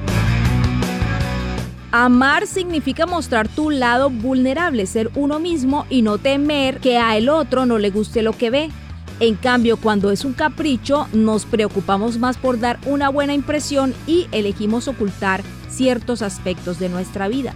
Amar 1.91 2.47
significa 2.47 3.05
mostrar 3.05 3.47
tu 3.47 3.69
lado 3.69 4.09
vulnerable, 4.09 4.87
ser 4.87 5.11
uno 5.13 5.39
mismo 5.39 5.85
y 5.87 6.01
no 6.01 6.17
temer 6.17 6.79
que 6.79 6.97
a 6.97 7.15
el 7.15 7.29
otro 7.29 7.67
no 7.67 7.77
le 7.77 7.91
guste 7.91 8.23
lo 8.23 8.33
que 8.33 8.49
ve. 8.49 8.69
En 9.19 9.35
cambio, 9.35 9.77
cuando 9.77 10.11
es 10.11 10.25
un 10.25 10.33
capricho, 10.33 11.07
nos 11.11 11.45
preocupamos 11.45 12.19
más 12.19 12.37
por 12.37 12.59
dar 12.59 12.79
una 12.85 13.09
buena 13.09 13.33
impresión 13.33 13.95
y 14.05 14.27
elegimos 14.31 14.87
ocultar 14.87 15.41
ciertos 15.69 16.21
aspectos 16.21 16.77
de 16.77 16.89
nuestra 16.89 17.27
vida. 17.27 17.53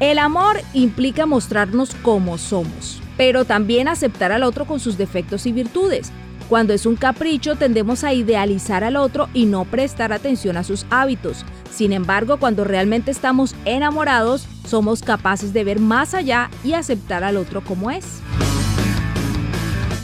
El 0.00 0.18
amor 0.18 0.56
implica 0.72 1.26
mostrarnos 1.26 1.94
como 1.96 2.38
somos, 2.38 3.02
pero 3.18 3.44
también 3.44 3.88
aceptar 3.88 4.32
al 4.32 4.42
otro 4.42 4.64
con 4.64 4.80
sus 4.80 4.96
defectos 4.96 5.44
y 5.44 5.52
virtudes. 5.52 6.10
Cuando 6.48 6.72
es 6.72 6.86
un 6.86 6.96
capricho 6.96 7.56
tendemos 7.56 8.02
a 8.02 8.14
idealizar 8.14 8.82
al 8.82 8.96
otro 8.96 9.28
y 9.34 9.44
no 9.44 9.66
prestar 9.66 10.14
atención 10.14 10.56
a 10.56 10.64
sus 10.64 10.86
hábitos. 10.88 11.44
Sin 11.70 11.92
embargo, 11.92 12.38
cuando 12.38 12.64
realmente 12.64 13.10
estamos 13.10 13.54
enamorados, 13.66 14.46
somos 14.66 15.02
capaces 15.02 15.52
de 15.52 15.62
ver 15.62 15.78
más 15.78 16.14
allá 16.14 16.50
y 16.64 16.72
aceptar 16.72 17.22
al 17.22 17.36
otro 17.36 17.62
como 17.62 17.90
es. 17.90 18.22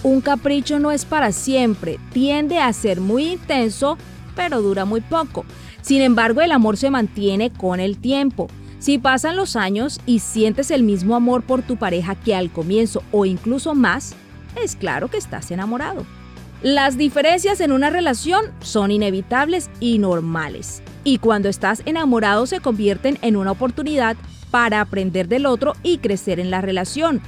Un 0.06 0.20
capricho 0.20 0.78
no 0.78 0.92
es 0.92 1.04
para 1.04 1.32
siempre, 1.32 1.98
tiende 2.12 2.60
a 2.60 2.72
ser 2.72 3.00
muy 3.00 3.32
intenso, 3.32 3.98
pero 4.36 4.62
dura 4.62 4.84
muy 4.84 5.00
poco. 5.00 5.44
Sin 5.82 6.00
embargo, 6.00 6.42
el 6.42 6.52
amor 6.52 6.76
se 6.76 6.90
mantiene 6.90 7.50
con 7.50 7.80
el 7.80 7.98
tiempo. 7.98 8.46
Si 8.78 8.98
pasan 8.98 9.34
los 9.34 9.56
años 9.56 10.00
y 10.06 10.20
sientes 10.20 10.70
el 10.70 10.84
mismo 10.84 11.16
amor 11.16 11.42
por 11.42 11.62
tu 11.62 11.76
pareja 11.76 12.14
que 12.14 12.36
al 12.36 12.52
comienzo 12.52 13.02
o 13.10 13.24
incluso 13.24 13.74
más, 13.74 14.14
es 14.62 14.76
claro 14.76 15.08
que 15.08 15.16
estás 15.16 15.50
enamorado. 15.50 16.06
Las 16.62 16.96
diferencias 16.96 17.58
en 17.58 17.72
una 17.72 17.90
relación 17.90 18.44
son 18.60 18.92
inevitables 18.92 19.70
y 19.80 19.98
normales. 19.98 20.84
Y 21.02 21.18
cuando 21.18 21.48
estás 21.48 21.82
enamorado 21.84 22.46
se 22.46 22.60
convierten 22.60 23.18
en 23.22 23.34
una 23.34 23.50
oportunidad 23.50 24.16
para 24.52 24.80
aprender 24.80 25.26
del 25.26 25.46
otro 25.46 25.72
y 25.82 25.98
crecer 25.98 26.38
en 26.38 26.52
la 26.52 26.60
relación. 26.60 27.22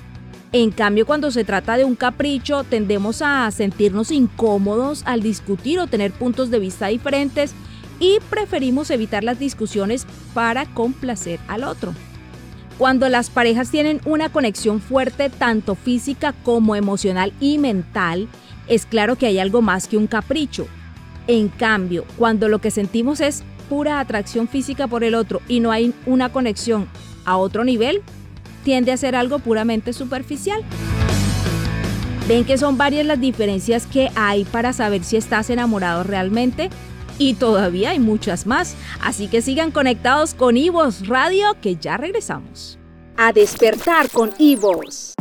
En 0.53 0.71
cambio, 0.71 1.05
cuando 1.05 1.31
se 1.31 1.45
trata 1.45 1.77
de 1.77 1.85
un 1.85 1.95
capricho, 1.95 2.65
tendemos 2.65 3.21
a 3.21 3.51
sentirnos 3.51 4.11
incómodos 4.11 5.03
al 5.05 5.23
discutir 5.23 5.79
o 5.79 5.87
tener 5.87 6.11
puntos 6.11 6.51
de 6.51 6.59
vista 6.59 6.87
diferentes 6.87 7.53
y 8.01 8.19
preferimos 8.31 8.91
evitar 8.91 9.25
las 9.25 9.39
discusiones 9.39 10.07
para 10.33 10.65
complacer 10.65 11.39
al 11.49 11.65
otro. 11.65 11.95
Cuando 12.79 13.09
las 13.11 13.29
parejas 13.29 13.71
tienen 13.71 14.01
una 14.07 14.31
conexión 14.31 14.81
fuerte 14.81 15.29
tanto 15.29 15.75
física 15.75 16.33
como 16.45 16.77
emocional 16.77 17.35
y 17.41 17.59
mental, 17.59 18.29
es 18.69 18.87
claro 18.87 19.17
que 19.17 19.27
hay 19.27 19.39
algo 19.41 19.61
más 19.61 19.87
que 19.87 19.99
un 19.99 20.07
capricho. 20.07 20.67
En 21.27 21.49
cambio, 21.49 22.07
cuando 22.17 22.49
lo 22.49 22.61
que 22.61 22.71
sentimos 22.71 23.21
es 23.21 23.43
pura 23.69 24.01
atracción 24.01 24.49
física 24.49 24.87
por 24.87 25.05
el 25.05 25.15
otro 25.15 25.43
y 25.47 25.61
no 25.61 25.73
hay 25.73 25.93
una 26.07 26.31
conexión 26.33 26.89
a 27.27 27.37
otro 27.37 27.65
nivel, 27.65 28.01
tiende 28.69 28.93
a 28.93 28.99
ser 28.99 29.17
algo 29.17 29.39
puramente 29.39 29.95
superficial. 29.95 30.63
Ven 32.29 32.45
que 32.45 32.59
son 32.59 32.77
varias 32.77 33.07
las 33.07 33.19
diferencias 33.19 33.87
que 33.87 34.11
hay 34.15 34.45
para 34.45 34.75
saber 34.75 35.03
si 35.05 35.17
estás 35.17 35.49
enamorado 35.49 36.03
realmente 36.03 36.69
y 37.17 37.33
todavía 37.33 37.93
hay 37.93 37.99
muchas 37.99 38.47
más. 38.47 38.77
Así 39.01 39.29
que 39.29 39.41
sigan 39.41 39.71
conectados 39.71 40.35
con 40.35 40.59
Ivos 40.59 41.09
Radio 41.09 41.57
que 41.63 41.77
ya 41.77 41.97
regresamos. 41.97 42.79
A 43.17 43.33
despertar 43.33 44.11
con 44.11 44.33
Ivos. 44.39 45.15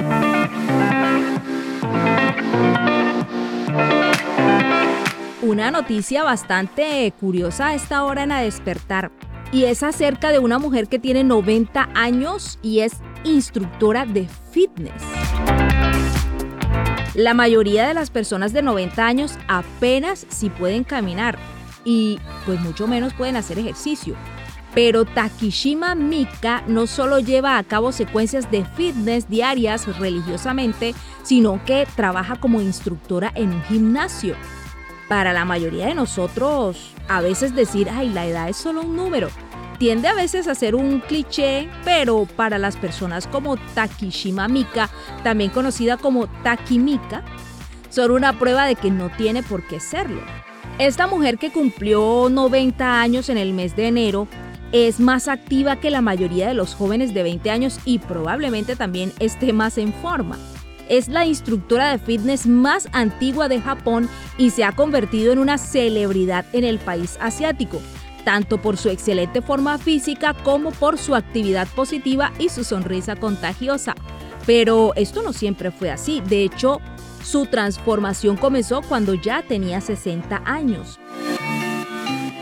Una 5.42 5.72
noticia 5.72 6.24
bastante 6.24 7.14
curiosa 7.18 7.68
a 7.68 7.76
esta 7.76 8.04
hora 8.04 8.24
en 8.24 8.34
A 8.34 8.42
despertar 8.42 9.10
y 9.52 9.64
es 9.64 9.84
acerca 9.84 10.32
de 10.32 10.40
una 10.40 10.60
mujer 10.60 10.88
que 10.88 11.00
tiene 11.00 11.24
90 11.24 11.90
años 11.94 12.60
y 12.62 12.80
es 12.80 12.98
instructora 13.24 14.06
de 14.06 14.28
fitness. 14.52 15.02
La 17.14 17.34
mayoría 17.34 17.88
de 17.88 17.96
las 17.96 18.12
personas 18.12 18.54
de 18.54 18.62
90 18.62 19.06
años 19.06 19.40
apenas 19.48 20.28
si 20.30 20.50
pueden 20.50 20.84
caminar 20.84 21.40
y 21.84 22.20
pues 22.46 22.60
mucho 22.60 22.88
menos 22.88 23.14
pueden 23.14 23.36
hacer 23.38 23.58
ejercicio. 23.58 24.16
Pero 24.76 25.06
Takishima 25.06 25.96
Mika 25.96 26.64
no 26.68 26.86
solo 26.86 27.18
lleva 27.20 27.58
a 27.58 27.64
cabo 27.64 27.92
secuencias 27.92 28.52
de 28.52 28.66
fitness 28.66 29.28
diarias 29.28 29.88
religiosamente, 29.98 30.94
sino 31.24 31.60
que 31.66 31.88
trabaja 31.96 32.36
como 32.36 32.62
instructora 32.62 33.32
en 33.34 33.50
un 33.54 33.64
gimnasio. 33.64 34.36
Para 35.08 35.34
la 35.34 35.46
mayoría 35.46 35.88
de 35.88 35.96
nosotros, 35.96 36.94
a 37.08 37.22
veces 37.22 37.56
decir, 37.56 37.90
ay, 37.90 38.10
la 38.10 38.28
edad 38.28 38.50
es 38.50 38.58
solo 38.58 38.82
un 38.82 38.96
número, 38.96 39.30
tiende 39.78 40.08
a 40.08 40.14
veces 40.14 40.48
a 40.48 40.56
ser 40.56 40.76
un 40.76 41.00
cliché, 41.00 41.70
pero 41.84 42.26
para 42.36 42.58
las 42.58 42.78
personas 42.78 43.28
como 43.28 43.58
Takishima 43.74 44.48
Mika, 44.48 44.90
también 45.24 45.50
conocida 45.50 45.98
como 45.98 46.28
Takimika, 46.44 47.24
son 47.90 48.12
una 48.12 48.38
prueba 48.38 48.66
de 48.66 48.76
que 48.76 48.92
no 48.92 49.10
tiene 49.10 49.44
por 49.44 49.66
qué 49.68 49.80
serlo. 49.80 50.22
Esta 50.80 51.08
mujer 51.08 51.38
que 51.38 51.52
cumplió 51.52 52.30
90 52.30 53.02
años 53.02 53.30
en 53.30 53.38
el 53.38 53.54
mes 53.54 53.76
de 53.76 53.88
enero 53.88 54.28
es 54.72 55.00
más 55.00 55.28
activa 55.28 55.78
que 55.78 55.90
la 55.90 56.02
mayoría 56.02 56.48
de 56.48 56.54
los 56.54 56.76
jóvenes 56.76 57.14
de 57.14 57.24
20 57.24 57.50
años 57.50 57.80
y 57.86 58.00
probablemente 58.00 58.76
también 58.76 59.14
esté 59.20 59.54
más 59.54 59.78
en 59.78 59.94
forma. 59.94 60.38
Es 60.90 61.08
la 61.08 61.26
instructora 61.26 61.92
de 61.92 61.98
fitness 61.98 62.46
más 62.46 62.88
antigua 62.92 63.50
de 63.50 63.62
Japón 63.62 64.10
y 64.38 64.52
se 64.52 64.64
ha 64.64 64.72
convertido 64.74 65.34
en 65.34 65.40
una 65.40 65.58
celebridad 65.58 66.46
en 66.54 66.64
el 66.64 66.80
país 66.80 67.18
asiático, 67.20 67.82
tanto 68.28 68.58
por 68.58 68.76
su 68.76 68.90
excelente 68.90 69.42
forma 69.42 69.78
física 69.78 70.34
como 70.34 70.72
por 70.72 70.98
su 70.98 71.16
actividad 71.16 71.66
positiva 71.70 72.34
y 72.38 72.50
su 72.50 72.66
sonrisa 72.66 73.16
contagiosa. 73.16 73.96
Pero 74.46 74.92
esto 74.98 75.22
no 75.22 75.32
siempre 75.32 75.72
fue 75.72 75.92
así, 75.92 76.20
de 76.28 76.44
hecho, 76.44 76.82
su 77.24 77.46
transformación 77.46 78.36
comenzó 78.36 78.82
cuando 78.82 79.14
ya 79.14 79.44
tenía 79.44 79.80
60 79.80 80.42
años. 80.44 81.00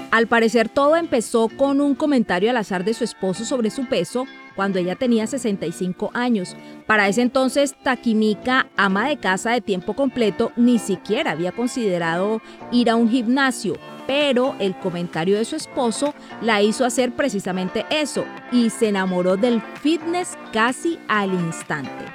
Al 0.10 0.26
parecer 0.26 0.70
todo 0.70 0.96
empezó 0.96 1.50
con 1.50 1.80
un 1.80 1.94
comentario 1.94 2.50
al 2.50 2.58
azar 2.58 2.84
de 2.84 2.96
su 2.96 3.04
esposo 3.04 3.46
sobre 3.46 3.70
su 3.70 3.86
peso 3.86 4.26
cuando 4.56 4.80
ella 4.80 4.96
tenía 4.96 5.28
65 5.28 6.10
años. 6.16 6.56
Para 6.88 7.08
ese 7.08 7.22
entonces, 7.22 7.76
Takimika, 7.84 8.70
ama 8.76 9.08
de 9.08 9.18
casa 9.18 9.52
de 9.52 9.62
tiempo 9.62 9.94
completo, 9.94 10.52
ni 10.56 10.80
siquiera 10.80 11.32
había 11.32 11.52
considerado 11.52 12.42
ir 12.72 12.90
a 12.90 12.96
un 12.96 13.08
gimnasio, 13.08 13.76
pero 14.08 14.56
el 14.60 14.76
comentario 14.76 15.38
de 15.38 15.46
su 15.46 15.56
esposo 15.56 16.14
la 16.42 16.62
hizo 16.62 16.86
hacer 16.86 17.14
precisamente 17.14 17.86
eso 17.90 18.26
y 18.52 18.70
se 18.70 18.90
enamoró 18.90 19.38
del 19.38 19.62
fitness 19.82 20.38
casi 20.52 21.00
al 21.08 21.34
instante. 21.34 22.06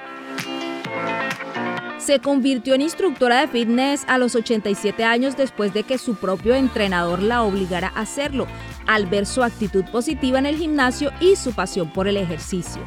Se 1.99 2.19
convirtió 2.19 2.75
en 2.75 2.81
instructora 2.81 3.41
de 3.41 3.49
fitness 3.49 4.05
a 4.09 4.19
los 4.19 4.35
87 4.35 5.05
años 5.05 5.37
después 5.37 5.75
de 5.75 5.83
que 5.83 5.99
su 5.99 6.15
propio 6.15 6.55
entrenador 6.55 7.23
la 7.23 7.43
obligara 7.43 7.93
a 7.95 8.01
hacerlo, 8.01 8.47
al 8.87 9.07
ver 9.07 9.27
su 9.27 9.43
actitud 9.43 9.85
positiva 9.93 10.39
en 10.39 10.47
el 10.47 10.57
gimnasio 10.57 11.13
y 11.21 11.37
su 11.37 11.53
pasión 11.53 11.93
por 11.93 12.09
el 12.09 12.17
ejercicio. 12.17 12.83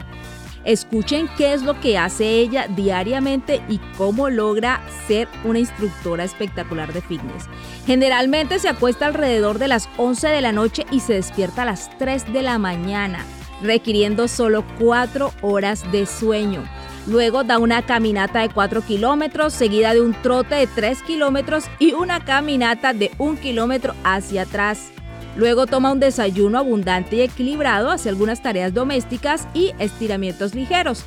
Escuchen 0.66 1.30
qué 1.38 1.54
es 1.54 1.62
lo 1.62 1.80
que 1.80 1.98
hace 1.98 2.30
ella 2.40 2.68
diariamente 2.68 3.62
y 3.68 3.80
cómo 3.98 4.30
logra 4.30 4.82
ser 5.08 5.28
una 5.44 5.60
instructora 5.60 6.24
espectacular 6.24 6.94
de 6.94 7.02
fitness. 7.02 7.50
Generalmente 7.86 8.60
se 8.60 8.70
acuesta 8.70 9.06
alrededor 9.06 9.60
de 9.60 9.68
las 9.68 9.90
11 9.98 10.30
de 10.30 10.42
la 10.42 10.54
noche 10.54 10.86
y 10.90 11.02
se 11.02 11.14
despierta 11.14 11.64
a 11.64 11.66
las 11.66 11.90
3 11.98 12.32
de 12.32 12.42
la 12.44 12.58
mañana, 12.60 13.26
requiriendo 13.62 14.28
solo 14.28 14.64
4 14.80 15.34
horas 15.42 15.92
de 15.92 16.06
sueño. 16.06 16.64
Luego 17.08 17.44
da 17.44 17.58
una 17.58 17.82
caminata 17.82 18.40
de 18.40 18.50
4 18.50 18.82
kilómetros, 18.84 19.52
seguida 19.52 19.94
de 19.94 20.00
un 20.00 20.14
trote 20.14 20.56
de 20.56 20.68
3 20.68 21.02
kilómetros 21.02 21.66
y 21.78 21.92
una 21.92 22.24
caminata 22.24 22.94
de 22.94 23.12
1 23.18 23.42
kilómetro 23.42 23.94
hacia 24.06 24.44
atrás. 24.44 24.94
Luego 25.36 25.66
toma 25.66 25.92
un 25.92 26.00
desayuno 26.00 26.60
abundante 26.60 27.16
y 27.16 27.22
equilibrado, 27.22 27.90
hace 27.90 28.10
algunas 28.10 28.42
tareas 28.42 28.74
domésticas 28.74 29.48
y 29.54 29.72
estiramientos 29.80 30.54
ligeros. 30.54 31.06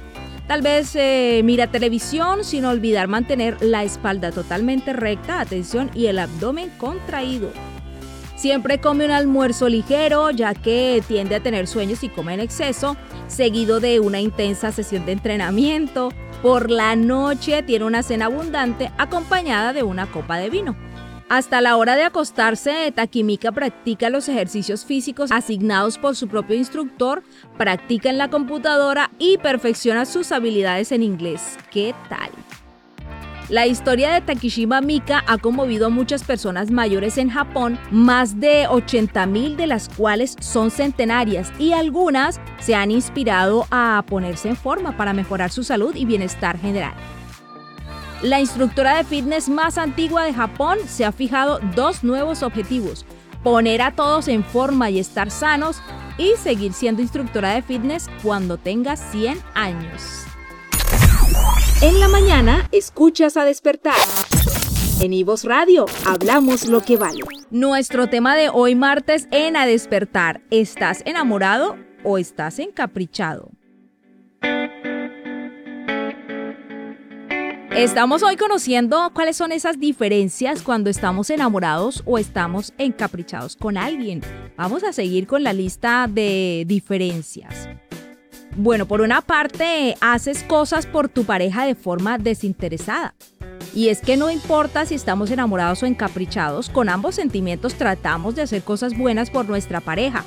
Tal 0.49 0.62
vez 0.62 0.95
eh, 0.95 1.40
mira 1.45 1.66
televisión 1.66 2.45
sin 2.45 2.64
olvidar 2.64 3.09
mantener 3.09 3.56
la 3.61 3.83
espalda 3.83 4.30
totalmente 4.30 4.92
recta, 4.92 5.40
atención, 5.40 5.90
y 5.95 6.06
el 6.06 6.18
abdomen 6.18 6.71
contraído. 6.78 7.50
Siempre 8.37 8.80
come 8.80 9.06
un 9.06 9.11
almuerzo 9.11 9.68
ligero, 9.68 10.30
ya 10.30 10.54
que 10.54 11.02
tiende 11.09 11.37
a 11.37 11.42
tener 11.42 11.66
sueños 11.66 12.04
y 12.04 12.09
come 12.09 12.35
en 12.35 12.40
exceso, 12.40 12.97
seguido 13.28 13.80
de 13.80 13.99
una 13.99 14.21
intensa 14.21 14.73
sesión 14.73 15.06
de 15.06 15.12
entrenamiento. 15.12 16.11
Por 16.42 16.71
la 16.71 16.95
noche 16.97 17.62
tiene 17.62 17.87
una 17.87 18.02
cena 18.02 18.26
abundante 18.26 18.92
acompañada 18.99 19.73
de 19.73 19.83
una 19.83 20.06
copa 20.06 20.37
de 20.37 20.50
vino. 20.50 20.76
Hasta 21.28 21.61
la 21.61 21.76
hora 21.76 21.97
de 21.97 22.04
acostarse, 22.04 22.92
Takimika 22.95 23.50
practica 23.50 24.11
los 24.11 24.28
ejercicios 24.28 24.85
físicos 24.85 25.33
asignados 25.33 25.99
por 25.99 26.14
su 26.14 26.28
propio 26.28 26.54
instructor, 26.54 27.25
practica 27.59 28.11
en 28.11 28.18
la 28.18 28.30
computadora 28.30 29.11
y 29.18 29.37
perfecciona 29.38 30.04
sus 30.04 30.30
habilidades 30.30 30.92
en 30.92 31.02
inglés. 31.02 31.58
¿Qué 31.73 31.97
tal? 32.08 32.30
La 33.49 33.67
historia 33.67 34.12
de 34.12 34.21
Takishima 34.21 34.80
Mika 34.80 35.25
ha 35.26 35.39
conmovido 35.39 35.86
a 35.86 35.91
muchas 35.91 36.23
personas 36.23 36.71
mayores 36.71 37.19
en 37.19 37.30
Japón, 37.30 37.76
más 37.91 38.39
de 38.39 38.69
80.000 38.69 39.56
de 39.56 39.67
las 39.67 39.89
cuales 39.89 40.36
son 40.41 40.71
centenarias 40.71 41.52
y 41.58 41.73
algunas 41.73 42.41
se 42.60 42.76
han 42.76 42.93
inspirado 42.93 43.67
a 43.73 44.04
ponerse 44.06 44.49
en 44.49 44.56
forma 44.56 44.97
para 44.97 45.12
mejorar 45.12 45.50
su 45.50 45.65
salud 45.65 45.95
y 45.97 46.04
bienestar 46.04 46.56
general. 46.58 46.95
La 48.23 48.41
instructora 48.41 48.97
de 48.97 49.05
fitness 49.05 49.49
más 49.49 49.76
antigua 49.76 50.25
de 50.25 50.33
Japón 50.33 50.79
se 50.89 51.05
ha 51.05 51.13
fijado 51.13 51.61
dos 51.75 52.02
nuevos 52.02 52.43
objetivos, 52.43 53.05
poner 53.43 53.83
a 53.83 53.95
todos 53.95 54.29
en 54.29 54.43
forma 54.43 54.89
y 54.89 54.99
estar 54.99 55.31
sanos 55.31 55.83
y 56.17 56.33
seguir 56.43 56.73
siendo 56.73 57.02
instructora 57.02 57.52
de 57.52 57.63
fitness 57.63 58.09
cuando 58.23 58.57
tenga 58.57 58.97
100 58.97 59.39
años. 59.55 60.25
En 61.83 62.00
la 62.00 62.09
mañana, 62.09 62.67
escuchas 62.73 63.37
a 63.37 63.45
despertar. 63.45 63.95
En 65.00 65.13
Ivos 65.13 65.45
Radio, 65.45 65.85
hablamos 66.07 66.69
lo 66.69 66.81
que 66.81 66.97
vale. 66.97 67.21
Nuestro 67.50 68.09
tema 68.09 68.35
de 68.35 68.49
hoy 68.49 68.75
martes 68.75 69.29
en 69.31 69.57
A 69.59 69.67
Despertar. 69.67 70.41
¿Estás 70.50 71.02
enamorado 71.05 71.76
o 72.02 72.17
estás 72.17 72.59
encaprichado? 72.61 73.50
Estamos 77.76 78.23
hoy 78.23 78.36
conociendo 78.36 79.10
cuáles 79.12 79.36
son 79.36 79.52
esas 79.52 79.78
diferencias 79.78 80.62
cuando 80.62 80.89
estamos 80.89 81.28
enamorados 81.28 82.02
o 82.06 82.17
estamos 82.17 82.73
encaprichados 82.78 83.54
con 83.54 83.76
alguien. 83.76 84.23
Vamos 84.56 84.82
a 84.82 84.95
seguir 84.95 85.26
con 85.26 85.45
la 85.45 85.52
lista 85.52 86.08
de 86.10 86.65
diferencias. 86.67 87.69
Bueno, 88.56 88.86
por 88.89 89.02
una 89.02 89.21
parte, 89.21 89.95
haces 90.00 90.43
cosas 90.43 90.86
por 90.86 91.10
tu 91.10 91.25
pareja 91.25 91.67
de 91.67 91.75
forma 91.75 92.17
desinteresada. 92.17 93.15
Y 93.75 93.91
es 93.91 94.00
que 94.00 94.17
no 94.17 94.30
importa 94.30 94.86
si 94.86 94.95
estamos 94.95 95.30
enamorados 95.30 95.82
o 95.82 95.86
encaprichados, 95.86 96.71
con 96.71 96.89
ambos 96.89 97.17
sentimientos 97.17 97.75
tratamos 97.75 98.34
de 98.36 98.43
hacer 98.43 98.62
cosas 98.62 98.97
buenas 98.97 99.28
por 99.28 99.50
nuestra 99.50 99.82
pareja. 99.82 100.25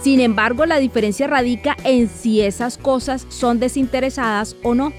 Sin 0.00 0.20
embargo, 0.20 0.64
la 0.64 0.78
diferencia 0.78 1.26
radica 1.26 1.76
en 1.82 2.08
si 2.08 2.40
esas 2.40 2.78
cosas 2.78 3.26
son 3.30 3.58
desinteresadas 3.58 4.54
o 4.62 4.76
no. 4.76 4.92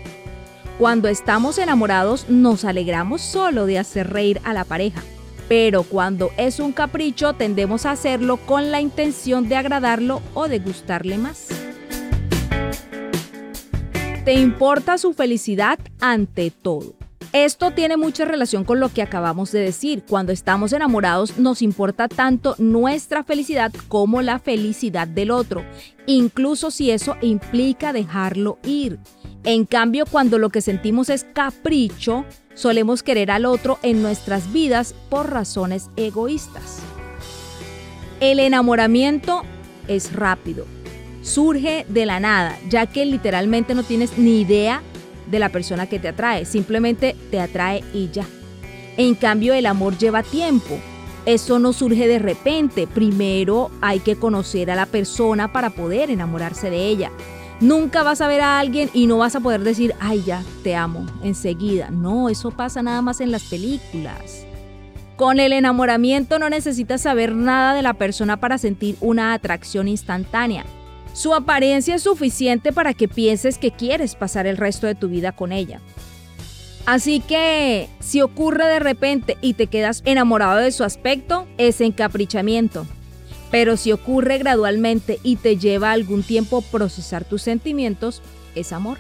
Cuando 0.77 1.07
estamos 1.07 1.57
enamorados 1.57 2.27
nos 2.27 2.65
alegramos 2.65 3.21
solo 3.21 3.65
de 3.65 3.79
hacer 3.79 4.11
reír 4.11 4.41
a 4.43 4.51
la 4.51 4.65
pareja, 4.65 5.01
pero 5.47 5.83
cuando 5.83 6.31
es 6.35 6.59
un 6.59 6.73
capricho 6.73 7.31
tendemos 7.31 7.85
a 7.85 7.91
hacerlo 7.91 8.35
con 8.35 8.71
la 8.71 8.81
intención 8.81 9.47
de 9.47 9.55
agradarlo 9.55 10.21
o 10.33 10.49
de 10.49 10.59
gustarle 10.59 11.17
más. 11.17 11.47
Te 14.25 14.33
importa 14.33 14.97
su 14.97 15.13
felicidad 15.13 15.79
ante 16.01 16.51
todo. 16.51 16.95
Esto 17.31 17.71
tiene 17.71 17.95
mucha 17.95 18.25
relación 18.25 18.65
con 18.65 18.81
lo 18.81 18.89
que 18.89 19.01
acabamos 19.01 19.53
de 19.53 19.59
decir. 19.59 20.03
Cuando 20.07 20.33
estamos 20.33 20.73
enamorados 20.73 21.37
nos 21.37 21.61
importa 21.61 22.09
tanto 22.09 22.55
nuestra 22.57 23.23
felicidad 23.23 23.71
como 23.87 24.21
la 24.21 24.39
felicidad 24.39 25.07
del 25.07 25.31
otro, 25.31 25.63
incluso 26.05 26.69
si 26.69 26.91
eso 26.91 27.15
implica 27.21 27.93
dejarlo 27.93 28.57
ir. 28.63 28.99
En 29.45 29.65
cambio, 29.65 30.05
cuando 30.07 30.39
lo 30.39 30.49
que 30.49 30.61
sentimos 30.61 31.09
es 31.09 31.23
capricho, 31.23 32.25
solemos 32.55 33.03
querer 33.03 33.29
al 33.29 33.45
otro 33.45 33.77
en 33.83 34.01
nuestras 34.01 34.51
vidas 34.51 34.95
por 35.09 35.31
razones 35.31 35.89
egoístas. 35.95 36.79
El 38.19 38.39
enamoramiento 38.39 39.43
es 39.87 40.13
rápido, 40.13 40.65
surge 41.21 41.85
de 41.89 42.07
la 42.07 42.19
nada, 42.19 42.57
ya 42.69 42.87
que 42.87 43.05
literalmente 43.05 43.75
no 43.75 43.83
tienes 43.83 44.17
ni 44.17 44.41
idea 44.41 44.81
de 45.29 45.37
la 45.37 45.49
persona 45.49 45.87
que 45.87 45.99
te 45.99 46.07
atrae, 46.07 46.45
simplemente 46.45 47.15
te 47.29 47.39
atrae 47.39 47.83
y 47.93 48.09
ya. 48.09 48.25
En 48.97 49.13
cambio, 49.13 49.53
el 49.53 49.67
amor 49.67 49.97
lleva 49.97 50.23
tiempo. 50.23 50.79
Eso 51.25 51.59
no 51.59 51.73
surge 51.73 52.07
de 52.07 52.19
repente. 52.19 52.87
Primero 52.87 53.69
hay 53.81 53.99
que 53.99 54.15
conocer 54.15 54.71
a 54.71 54.75
la 54.75 54.85
persona 54.85 55.51
para 55.51 55.71
poder 55.71 56.09
enamorarse 56.09 56.69
de 56.69 56.87
ella. 56.87 57.11
Nunca 57.61 58.03
vas 58.03 58.19
a 58.19 58.27
ver 58.27 58.41
a 58.41 58.59
alguien 58.59 58.89
y 58.93 59.07
no 59.07 59.17
vas 59.17 59.35
a 59.35 59.39
poder 59.39 59.61
decir, 59.61 59.95
ay 59.99 60.23
ya, 60.25 60.43
te 60.63 60.75
amo, 60.75 61.05
enseguida. 61.23 61.89
No, 61.89 62.29
eso 62.29 62.51
pasa 62.51 62.81
nada 62.81 63.01
más 63.01 63.21
en 63.21 63.31
las 63.31 63.43
películas. 63.43 64.45
Con 65.15 65.39
el 65.39 65.53
enamoramiento 65.53 66.39
no 66.39 66.49
necesitas 66.49 67.01
saber 67.01 67.33
nada 67.33 67.73
de 67.73 67.81
la 67.81 67.93
persona 67.93 68.37
para 68.37 68.57
sentir 68.57 68.97
una 68.99 69.33
atracción 69.33 69.87
instantánea. 69.87 70.65
Su 71.13 71.33
apariencia 71.33 71.95
es 71.95 72.03
suficiente 72.03 72.73
para 72.73 72.93
que 72.93 73.07
pienses 73.07 73.57
que 73.57 73.71
quieres 73.71 74.15
pasar 74.15 74.47
el 74.47 74.57
resto 74.57 74.85
de 74.87 74.95
tu 74.95 75.07
vida 75.07 75.31
con 75.31 75.53
ella. 75.53 75.79
Así 76.85 77.21
que 77.21 77.87
si 77.99 78.21
ocurre 78.21 78.65
de 78.65 78.79
repente 78.79 79.37
y 79.39 79.53
te 79.53 79.67
quedas 79.67 80.01
enamorado 80.05 80.57
de 80.57 80.71
su 80.71 80.83
aspecto, 80.83 81.47
es 81.57 81.79
encaprichamiento. 81.79 82.85
Pero 83.55 83.77
si 83.77 83.93
ocurre 83.93 84.37
gradualmente 84.37 85.17
y 85.23 85.37
te 85.37 85.55
lleva 85.55 85.93
algún 85.93 86.23
tiempo 86.23 86.61
procesar 86.61 87.23
tus 87.23 87.41
sentimientos, 87.41 88.21
es 88.53 88.73
amor. 88.73 88.97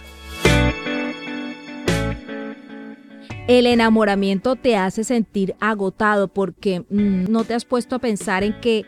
El 3.49 3.67
enamoramiento 3.67 4.55
te 4.55 4.77
hace 4.77 5.03
sentir 5.03 5.55
agotado 5.59 6.29
porque 6.29 6.85
mm, 6.89 7.25
no 7.29 7.43
te 7.43 7.53
has 7.53 7.65
puesto 7.65 7.97
a 7.97 7.99
pensar 7.99 8.45
en 8.45 8.57
que 8.61 8.85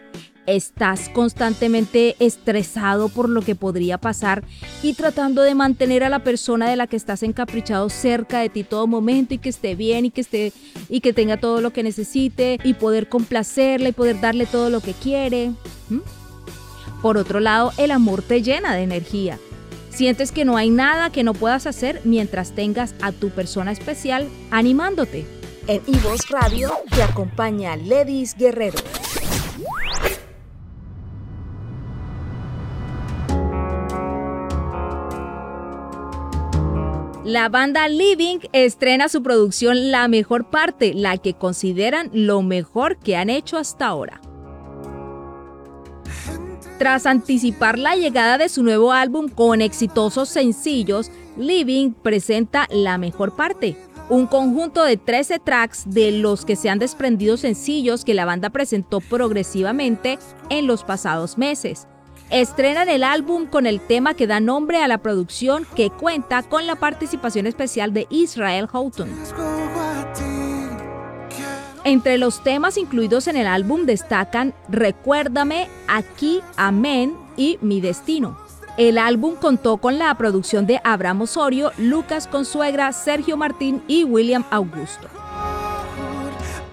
estás 0.48 1.10
constantemente 1.10 2.16
estresado 2.20 3.10
por 3.10 3.30
lo 3.30 3.42
que 3.42 3.54
podría 3.54 4.00
pasar 4.00 4.44
y 4.82 4.94
tratando 4.94 5.44
de 5.44 5.54
mantener 5.54 6.04
a 6.04 6.10
la 6.10 6.24
persona 6.24 6.70
de 6.70 6.76
la 6.76 6.88
que 6.88 6.96
estás 6.96 7.22
encaprichado 7.22 7.90
cerca 7.90 8.40
de 8.40 8.50
ti 8.50 8.64
todo 8.64 8.88
momento 8.88 9.36
y 9.36 9.38
que 9.38 9.50
esté 9.50 9.76
bien 9.76 10.06
y 10.06 10.12
que 10.12 10.22
esté 10.22 10.54
y 10.90 11.02
que 11.02 11.14
tenga 11.14 11.38
todo 11.38 11.62
lo 11.62 11.72
que 11.72 11.84
necesite 11.84 12.58
y 12.64 12.74
poder 12.74 13.10
complacerle 13.10 13.90
y 13.90 13.94
poder 13.94 14.20
darle 14.20 14.46
todo 14.48 14.70
lo 14.72 14.82
que 14.82 14.94
quiere. 14.94 15.52
Por 17.02 17.18
otro 17.18 17.40
lado, 17.40 17.72
el 17.78 17.92
amor 17.92 18.24
te 18.24 18.42
llena 18.42 18.74
de 18.74 18.82
energía 18.82 19.38
Sientes 19.98 20.32
que 20.32 20.46
no 20.46 20.58
hay 20.58 20.70
nada 20.70 21.10
que 21.10 21.24
no 21.24 21.34
puedas 21.34 21.66
hacer 21.66 22.02
mientras 22.04 22.52
tengas 22.52 22.94
a 23.02 23.12
tu 23.12 23.32
persona 23.32 23.72
especial 23.72 24.30
animándote. 24.52 25.26
En 25.66 25.82
Ivos 25.88 26.30
Radio 26.30 26.72
te 26.94 27.02
acompaña 27.02 27.76
Ledis 27.76 28.36
Guerrero. 28.38 28.78
La 37.28 37.50
banda 37.50 37.90
Living 37.90 38.40
estrena 38.54 39.10
su 39.10 39.22
producción 39.22 39.92
La 39.92 40.08
Mejor 40.08 40.50
Parte, 40.50 40.94
la 40.94 41.18
que 41.18 41.34
consideran 41.34 42.10
lo 42.14 42.42
mejor 42.42 43.00
que 43.00 43.18
han 43.18 43.30
hecho 43.30 43.58
hasta 43.58 43.86
ahora. 43.86 44.22
Tras 46.80 47.06
anticipar 47.06 47.78
la 47.80 47.98
llegada 47.98 48.38
de 48.38 48.48
su 48.48 48.64
nuevo 48.64 48.94
álbum 48.94 49.28
con 49.28 49.62
exitosos 49.62 50.30
sencillos, 50.30 51.12
Living 51.36 51.92
presenta 51.92 52.66
La 52.72 52.98
Mejor 52.98 53.36
Parte, 53.36 53.76
un 54.08 54.26
conjunto 54.28 54.86
de 54.86 54.96
13 54.96 55.40
tracks 55.40 55.84
de 55.86 56.14
los 56.14 56.46
que 56.46 56.56
se 56.56 56.70
han 56.70 56.80
desprendido 56.80 57.36
sencillos 57.36 58.06
que 58.06 58.14
la 58.14 58.24
banda 58.24 58.52
presentó 58.52 59.02
progresivamente 59.02 60.18
en 60.50 60.66
los 60.66 60.86
pasados 60.86 61.38
meses. 61.38 61.88
Estrenan 62.30 62.90
el 62.90 63.06
álbum 63.06 63.46
con 63.46 63.66
el 63.66 63.80
tema 63.80 64.14
que 64.14 64.28
da 64.28 64.42
nombre 64.42 64.84
a 64.84 64.90
la 64.90 64.98
producción 64.98 65.66
que 65.76 65.90
cuenta 65.90 66.44
con 66.44 66.68
la 66.68 66.76
participación 66.76 67.48
especial 67.48 67.94
de 67.94 68.06
Israel 68.10 68.68
Houghton. 68.68 69.10
Entre 71.86 72.18
los 72.18 72.44
temas 72.44 72.78
incluidos 72.78 73.28
en 73.28 73.38
el 73.38 73.48
álbum 73.48 73.86
destacan 73.86 74.54
Recuérdame, 74.68 75.70
Aquí, 75.88 76.42
Amén 76.58 77.16
y 77.38 77.60
Mi 77.62 77.80
Destino. 77.80 78.38
El 78.76 78.98
álbum 78.98 79.36
contó 79.36 79.78
con 79.78 79.98
la 79.98 80.14
producción 80.16 80.68
de 80.68 80.82
Abraham 80.84 81.22
Osorio, 81.22 81.72
Lucas 81.78 82.28
Consuegra, 82.28 82.92
Sergio 82.92 83.38
Martín 83.38 83.82
y 83.88 84.04
William 84.04 84.44
Augusto. 84.52 85.08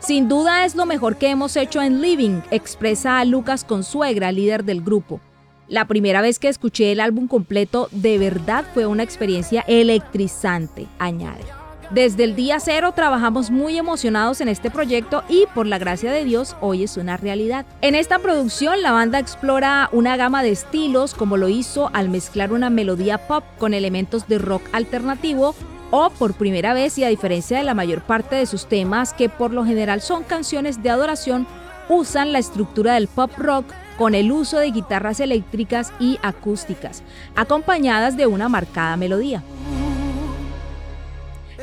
Sin 0.01 0.29
duda 0.29 0.65
es 0.65 0.75
lo 0.75 0.85
mejor 0.85 1.17
que 1.17 1.31
hemos 1.31 1.57
hecho 1.57 1.81
en 1.81 2.03
Living, 2.03 2.41
expresa 2.51 3.21
a 3.21 3.25
Lucas 3.25 3.63
Consuegra, 3.65 4.33
líder 4.33 4.65
del 4.65 4.83
grupo. 4.83 5.21
La 5.69 5.87
primera 5.87 6.21
vez 6.21 6.39
que 6.39 6.49
escuché 6.49 6.93
el 6.93 7.01
álbum 7.01 7.27
completo 7.27 7.89
de 7.91 8.19
verdad 8.19 8.67
fue 8.75 8.85
una 8.87 9.03
experiencia 9.03 9.65
electrizante, 9.67 10.87
añade. 10.99 11.45
Desde 11.91 12.25
el 12.25 12.35
día 12.35 12.61
cero 12.61 12.93
trabajamos 12.95 13.51
muy 13.51 13.79
emocionados 13.79 14.43
en 14.43 14.49
este 14.49 14.71
proyecto 14.71 15.23
y 15.29 15.47
por 15.55 15.67
la 15.67 15.79
gracia 15.79 16.13
de 16.13 16.25
Dios 16.25 16.55
hoy 16.61 16.85
es 16.85 16.99
una 16.99 17.17
realidad. 17.17 17.65
En 17.81 17.95
esta 17.95 18.19
producción 18.19 18.83
la 18.83 18.93
banda 18.93 19.19
explora 19.19 19.89
una 19.93 20.17
gama 20.19 20.43
de 20.43 20.51
estilos 20.51 21.15
como 21.15 21.39
lo 21.39 21.49
hizo 21.49 21.91
al 21.95 22.11
mezclar 22.11 22.53
una 22.53 22.69
melodía 22.69 23.27
pop 23.27 23.45
con 23.59 23.73
elementos 23.73 24.29
de 24.29 24.39
rock 24.39 24.63
alternativo 24.73 25.55
o 25.91 26.11
por 26.11 26.35
primera 26.35 26.75
vez 26.75 26.99
y 26.99 27.05
a 27.05 27.09
diferencia 27.09 27.57
de 27.57 27.65
la 27.65 27.75
mayor 27.75 28.03
parte 28.03 28.37
de 28.37 28.47
sus 28.47 28.67
temas 28.67 29.15
que 29.15 29.31
por 29.31 29.53
lo 29.53 29.65
general 29.65 30.03
son 30.03 30.25
canciones 30.25 30.83
de 30.83 30.91
adoración, 30.91 31.47
usan 31.89 32.33
la 32.33 32.39
estructura 32.39 32.95
del 32.95 33.09
pop 33.09 33.31
rock 33.39 33.67
con 33.99 34.15
el 34.15 34.33
uso 34.33 34.59
de 34.59 34.71
guitarras 34.71 35.21
eléctricas 35.21 35.93
y 36.01 36.19
acústicas, 36.23 37.03
acompañadas 37.37 38.17
de 38.17 38.27
una 38.27 38.49
marcada 38.49 38.97
melodía. 38.97 39.43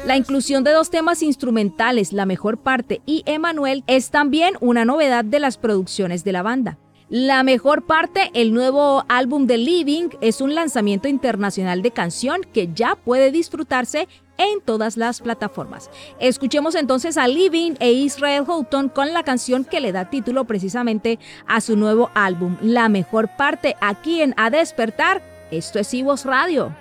La 0.06 0.18
inclusión 0.18 0.64
de 0.64 0.72
dos 0.72 0.90
temas 0.90 1.22
instrumentales, 1.22 2.12
La 2.12 2.26
Mejor 2.26 2.58
Parte 2.58 3.02
y 3.06 3.22
Emanuel, 3.28 3.84
es 3.86 4.10
también 4.10 4.56
una 4.60 4.84
novedad 4.84 5.24
de 5.24 5.40
las 5.40 5.58
producciones 5.58 6.24
de 6.24 6.32
la 6.32 6.42
banda. 6.42 6.80
La 7.14 7.44
mejor 7.44 7.86
parte, 7.86 8.32
el 8.34 8.54
nuevo 8.54 9.04
álbum 9.10 9.46
de 9.46 9.58
Living, 9.58 10.08
es 10.22 10.40
un 10.40 10.56
lanzamiento 10.56 11.10
internacional 11.10 11.82
de 11.82 11.92
canción 11.92 12.40
que 12.54 12.70
ya 12.74 12.96
puede 12.96 13.32
disfrutarse 13.32 14.08
en 14.38 14.62
todas 14.62 14.98
las 14.98 15.22
plataformas. 15.22 15.90
Escuchemos 16.20 16.76
entonces 16.76 17.18
a 17.18 17.28
Living 17.28 17.74
e 17.80 17.92
Israel 17.92 18.46
Houghton 18.46 18.90
con 18.90 19.14
la 19.14 19.24
canción 19.24 19.66
que 19.66 19.80
le 19.80 19.92
da 19.92 20.10
título 20.10 20.46
precisamente 20.46 21.20
a 21.48 21.62
su 21.62 21.76
nuevo 21.76 22.10
álbum, 22.14 22.58
La 22.62 22.90
mejor 22.90 23.30
parte, 23.38 23.76
aquí 23.82 24.22
en 24.22 24.34
A 24.38 24.50
Despertar. 24.50 25.22
Esto 25.52 25.80
es 25.80 25.94
Ivos 25.94 26.26
Radio. 26.26 26.76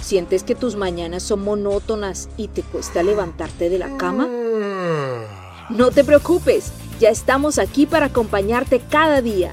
¿Sientes 0.00 0.44
que 0.44 0.54
tus 0.54 0.76
mañanas 0.76 1.22
son 1.22 1.42
monótonas 1.42 2.28
y 2.36 2.48
te 2.48 2.62
cuesta 2.62 3.02
levantarte 3.02 3.68
de 3.68 3.78
la 3.78 3.96
cama? 3.96 4.28
No 5.70 5.90
te 5.90 6.04
preocupes, 6.04 6.72
ya 7.00 7.10
estamos 7.10 7.58
aquí 7.58 7.86
para 7.86 8.06
acompañarte 8.06 8.80
cada 8.80 9.20
día. 9.20 9.52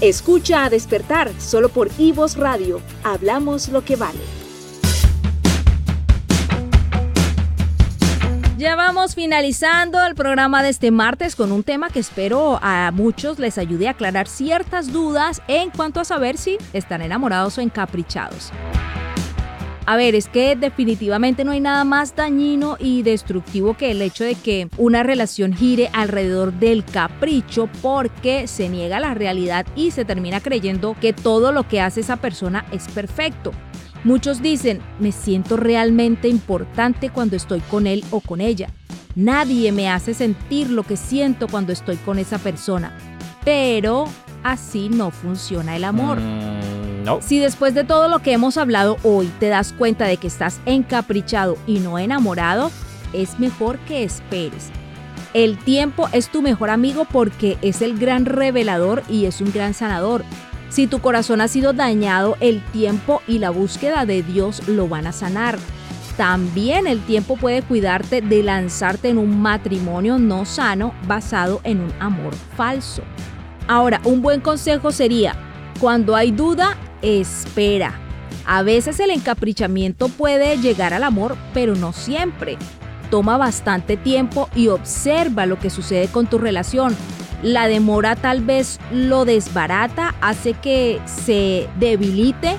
Escucha 0.00 0.64
a 0.64 0.70
despertar 0.70 1.32
solo 1.40 1.70
por 1.70 1.88
Ivos 1.98 2.36
Radio. 2.36 2.80
Hablamos 3.02 3.68
lo 3.70 3.84
que 3.84 3.96
vale. 3.96 4.45
Ya 8.58 8.74
vamos 8.74 9.14
finalizando 9.14 10.02
el 10.06 10.14
programa 10.14 10.62
de 10.62 10.70
este 10.70 10.90
martes 10.90 11.36
con 11.36 11.52
un 11.52 11.62
tema 11.62 11.90
que 11.90 11.98
espero 11.98 12.58
a 12.62 12.90
muchos 12.90 13.38
les 13.38 13.58
ayude 13.58 13.86
a 13.86 13.90
aclarar 13.90 14.28
ciertas 14.28 14.94
dudas 14.94 15.42
en 15.46 15.68
cuanto 15.68 16.00
a 16.00 16.06
saber 16.06 16.38
si 16.38 16.56
están 16.72 17.02
enamorados 17.02 17.58
o 17.58 17.60
encaprichados. 17.60 18.52
A 19.84 19.96
ver, 19.96 20.14
es 20.14 20.28
que 20.28 20.56
definitivamente 20.56 21.44
no 21.44 21.50
hay 21.50 21.60
nada 21.60 21.84
más 21.84 22.16
dañino 22.16 22.78
y 22.80 23.02
destructivo 23.02 23.76
que 23.76 23.90
el 23.90 24.00
hecho 24.00 24.24
de 24.24 24.34
que 24.34 24.70
una 24.78 25.02
relación 25.02 25.52
gire 25.52 25.90
alrededor 25.92 26.54
del 26.54 26.82
capricho 26.82 27.68
porque 27.82 28.48
se 28.48 28.70
niega 28.70 29.00
la 29.00 29.12
realidad 29.12 29.66
y 29.76 29.90
se 29.90 30.06
termina 30.06 30.40
creyendo 30.40 30.96
que 30.98 31.12
todo 31.12 31.52
lo 31.52 31.68
que 31.68 31.82
hace 31.82 32.00
esa 32.00 32.16
persona 32.16 32.64
es 32.72 32.88
perfecto. 32.88 33.52
Muchos 34.04 34.42
dicen, 34.42 34.80
me 35.00 35.12
siento 35.12 35.56
realmente 35.56 36.28
importante 36.28 37.10
cuando 37.10 37.36
estoy 37.36 37.60
con 37.60 37.86
él 37.86 38.04
o 38.10 38.20
con 38.20 38.40
ella. 38.40 38.68
Nadie 39.14 39.72
me 39.72 39.88
hace 39.88 40.14
sentir 40.14 40.70
lo 40.70 40.82
que 40.82 40.96
siento 40.96 41.48
cuando 41.48 41.72
estoy 41.72 41.96
con 41.96 42.18
esa 42.18 42.38
persona. 42.38 42.96
Pero 43.44 44.06
así 44.42 44.88
no 44.88 45.10
funciona 45.10 45.76
el 45.76 45.84
amor. 45.84 46.18
Mm. 46.20 47.20
Si 47.20 47.38
después 47.38 47.74
de 47.74 47.84
todo 47.84 48.08
lo 48.08 48.20
que 48.20 48.32
hemos 48.32 48.56
hablado 48.56 48.96
hoy 49.04 49.30
te 49.38 49.48
das 49.48 49.72
cuenta 49.72 50.06
de 50.06 50.16
que 50.16 50.26
estás 50.26 50.60
encaprichado 50.66 51.56
y 51.66 51.78
no 51.78 51.98
enamorado, 51.98 52.70
es 53.12 53.38
mejor 53.38 53.78
que 53.80 54.02
esperes. 54.02 54.70
El 55.32 55.56
tiempo 55.58 56.08
es 56.12 56.28
tu 56.28 56.42
mejor 56.42 56.70
amigo 56.70 57.06
porque 57.10 57.58
es 57.62 57.82
el 57.82 57.98
gran 57.98 58.24
revelador 58.24 59.02
y 59.08 59.26
es 59.26 59.40
un 59.40 59.52
gran 59.52 59.74
sanador. 59.74 60.24
Si 60.68 60.86
tu 60.86 61.00
corazón 61.00 61.40
ha 61.40 61.48
sido 61.48 61.72
dañado, 61.72 62.36
el 62.40 62.62
tiempo 62.72 63.22
y 63.26 63.38
la 63.38 63.50
búsqueda 63.50 64.04
de 64.04 64.22
Dios 64.22 64.66
lo 64.68 64.88
van 64.88 65.06
a 65.06 65.12
sanar. 65.12 65.58
También 66.16 66.86
el 66.86 67.00
tiempo 67.00 67.36
puede 67.36 67.62
cuidarte 67.62 68.22
de 68.22 68.42
lanzarte 68.42 69.10
en 69.10 69.18
un 69.18 69.40
matrimonio 69.40 70.18
no 70.18 70.44
sano 70.44 70.94
basado 71.06 71.60
en 71.62 71.80
un 71.80 71.92
amor 72.00 72.34
falso. 72.56 73.02
Ahora, 73.68 74.00
un 74.04 74.22
buen 74.22 74.40
consejo 74.40 74.92
sería, 74.92 75.34
cuando 75.78 76.16
hay 76.16 76.30
duda, 76.30 76.76
espera. 77.02 78.00
A 78.46 78.62
veces 78.62 78.98
el 79.00 79.10
encaprichamiento 79.10 80.08
puede 80.08 80.56
llegar 80.58 80.94
al 80.94 81.02
amor, 81.02 81.36
pero 81.52 81.74
no 81.74 81.92
siempre. 81.92 82.56
Toma 83.10 83.36
bastante 83.36 83.96
tiempo 83.96 84.48
y 84.54 84.68
observa 84.68 85.46
lo 85.46 85.58
que 85.58 85.68
sucede 85.68 86.08
con 86.08 86.26
tu 86.26 86.38
relación. 86.38 86.96
La 87.42 87.68
demora 87.68 88.16
tal 88.16 88.42
vez 88.42 88.80
lo 88.90 89.24
desbarata, 89.24 90.14
hace 90.20 90.54
que 90.54 91.00
se 91.04 91.68
debilite 91.78 92.56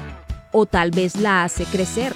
o 0.52 0.66
tal 0.66 0.92
vez 0.92 1.16
la 1.16 1.44
hace 1.44 1.66
crecer. 1.66 2.14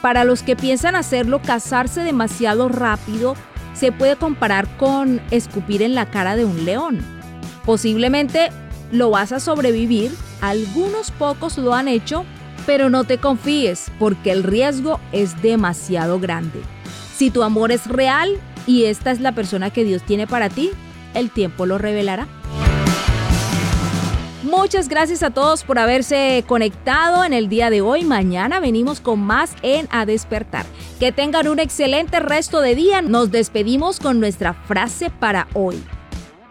Para 0.00 0.24
los 0.24 0.42
que 0.42 0.56
piensan 0.56 0.96
hacerlo, 0.96 1.42
casarse 1.42 2.00
demasiado 2.00 2.68
rápido 2.68 3.34
se 3.74 3.92
puede 3.92 4.16
comparar 4.16 4.66
con 4.76 5.20
escupir 5.30 5.82
en 5.82 5.94
la 5.94 6.06
cara 6.06 6.36
de 6.36 6.44
un 6.44 6.64
león. 6.64 7.00
Posiblemente 7.64 8.50
lo 8.92 9.10
vas 9.10 9.32
a 9.32 9.40
sobrevivir, 9.40 10.12
algunos 10.40 11.10
pocos 11.10 11.58
lo 11.58 11.74
han 11.74 11.88
hecho, 11.88 12.24
pero 12.64 12.90
no 12.90 13.04
te 13.04 13.18
confíes 13.18 13.90
porque 13.98 14.32
el 14.32 14.42
riesgo 14.42 15.00
es 15.12 15.40
demasiado 15.42 16.18
grande. 16.18 16.60
Si 17.14 17.30
tu 17.30 17.42
amor 17.42 17.70
es 17.70 17.86
real 17.86 18.38
y 18.70 18.84
esta 18.84 19.10
es 19.10 19.18
la 19.18 19.32
persona 19.32 19.70
que 19.70 19.82
Dios 19.82 20.02
tiene 20.02 20.28
para 20.28 20.48
ti, 20.48 20.70
el 21.14 21.30
tiempo 21.30 21.66
lo 21.66 21.76
revelará. 21.76 22.28
Muchas 24.44 24.88
gracias 24.88 25.24
a 25.24 25.30
todos 25.30 25.64
por 25.64 25.80
haberse 25.80 26.44
conectado 26.46 27.24
en 27.24 27.32
el 27.32 27.48
día 27.48 27.68
de 27.68 27.80
hoy. 27.80 28.04
Mañana 28.04 28.60
venimos 28.60 29.00
con 29.00 29.18
más 29.20 29.54
en 29.62 29.88
A 29.90 30.06
Despertar. 30.06 30.66
Que 31.00 31.10
tengan 31.10 31.48
un 31.48 31.58
excelente 31.58 32.20
resto 32.20 32.60
de 32.60 32.76
día. 32.76 33.02
Nos 33.02 33.32
despedimos 33.32 33.98
con 33.98 34.20
nuestra 34.20 34.54
frase 34.54 35.10
para 35.10 35.48
hoy. 35.54 35.82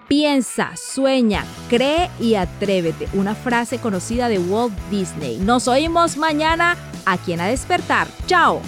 Piensa, 0.10 0.72
sueña, 0.76 1.46
cree 1.70 2.10
y 2.20 2.36
atrévete. 2.36 3.08
Una 3.14 3.34
frase 3.34 3.80
conocida 3.80 4.28
de 4.28 4.40
Walt 4.40 4.78
Disney. 4.92 5.38
Nos 5.38 5.68
oímos 5.68 6.18
mañana 6.18 6.76
aquí 7.06 7.32
en 7.34 7.42
A 7.42 7.48
Despertar. 7.48 8.08
Chao. 8.28 8.62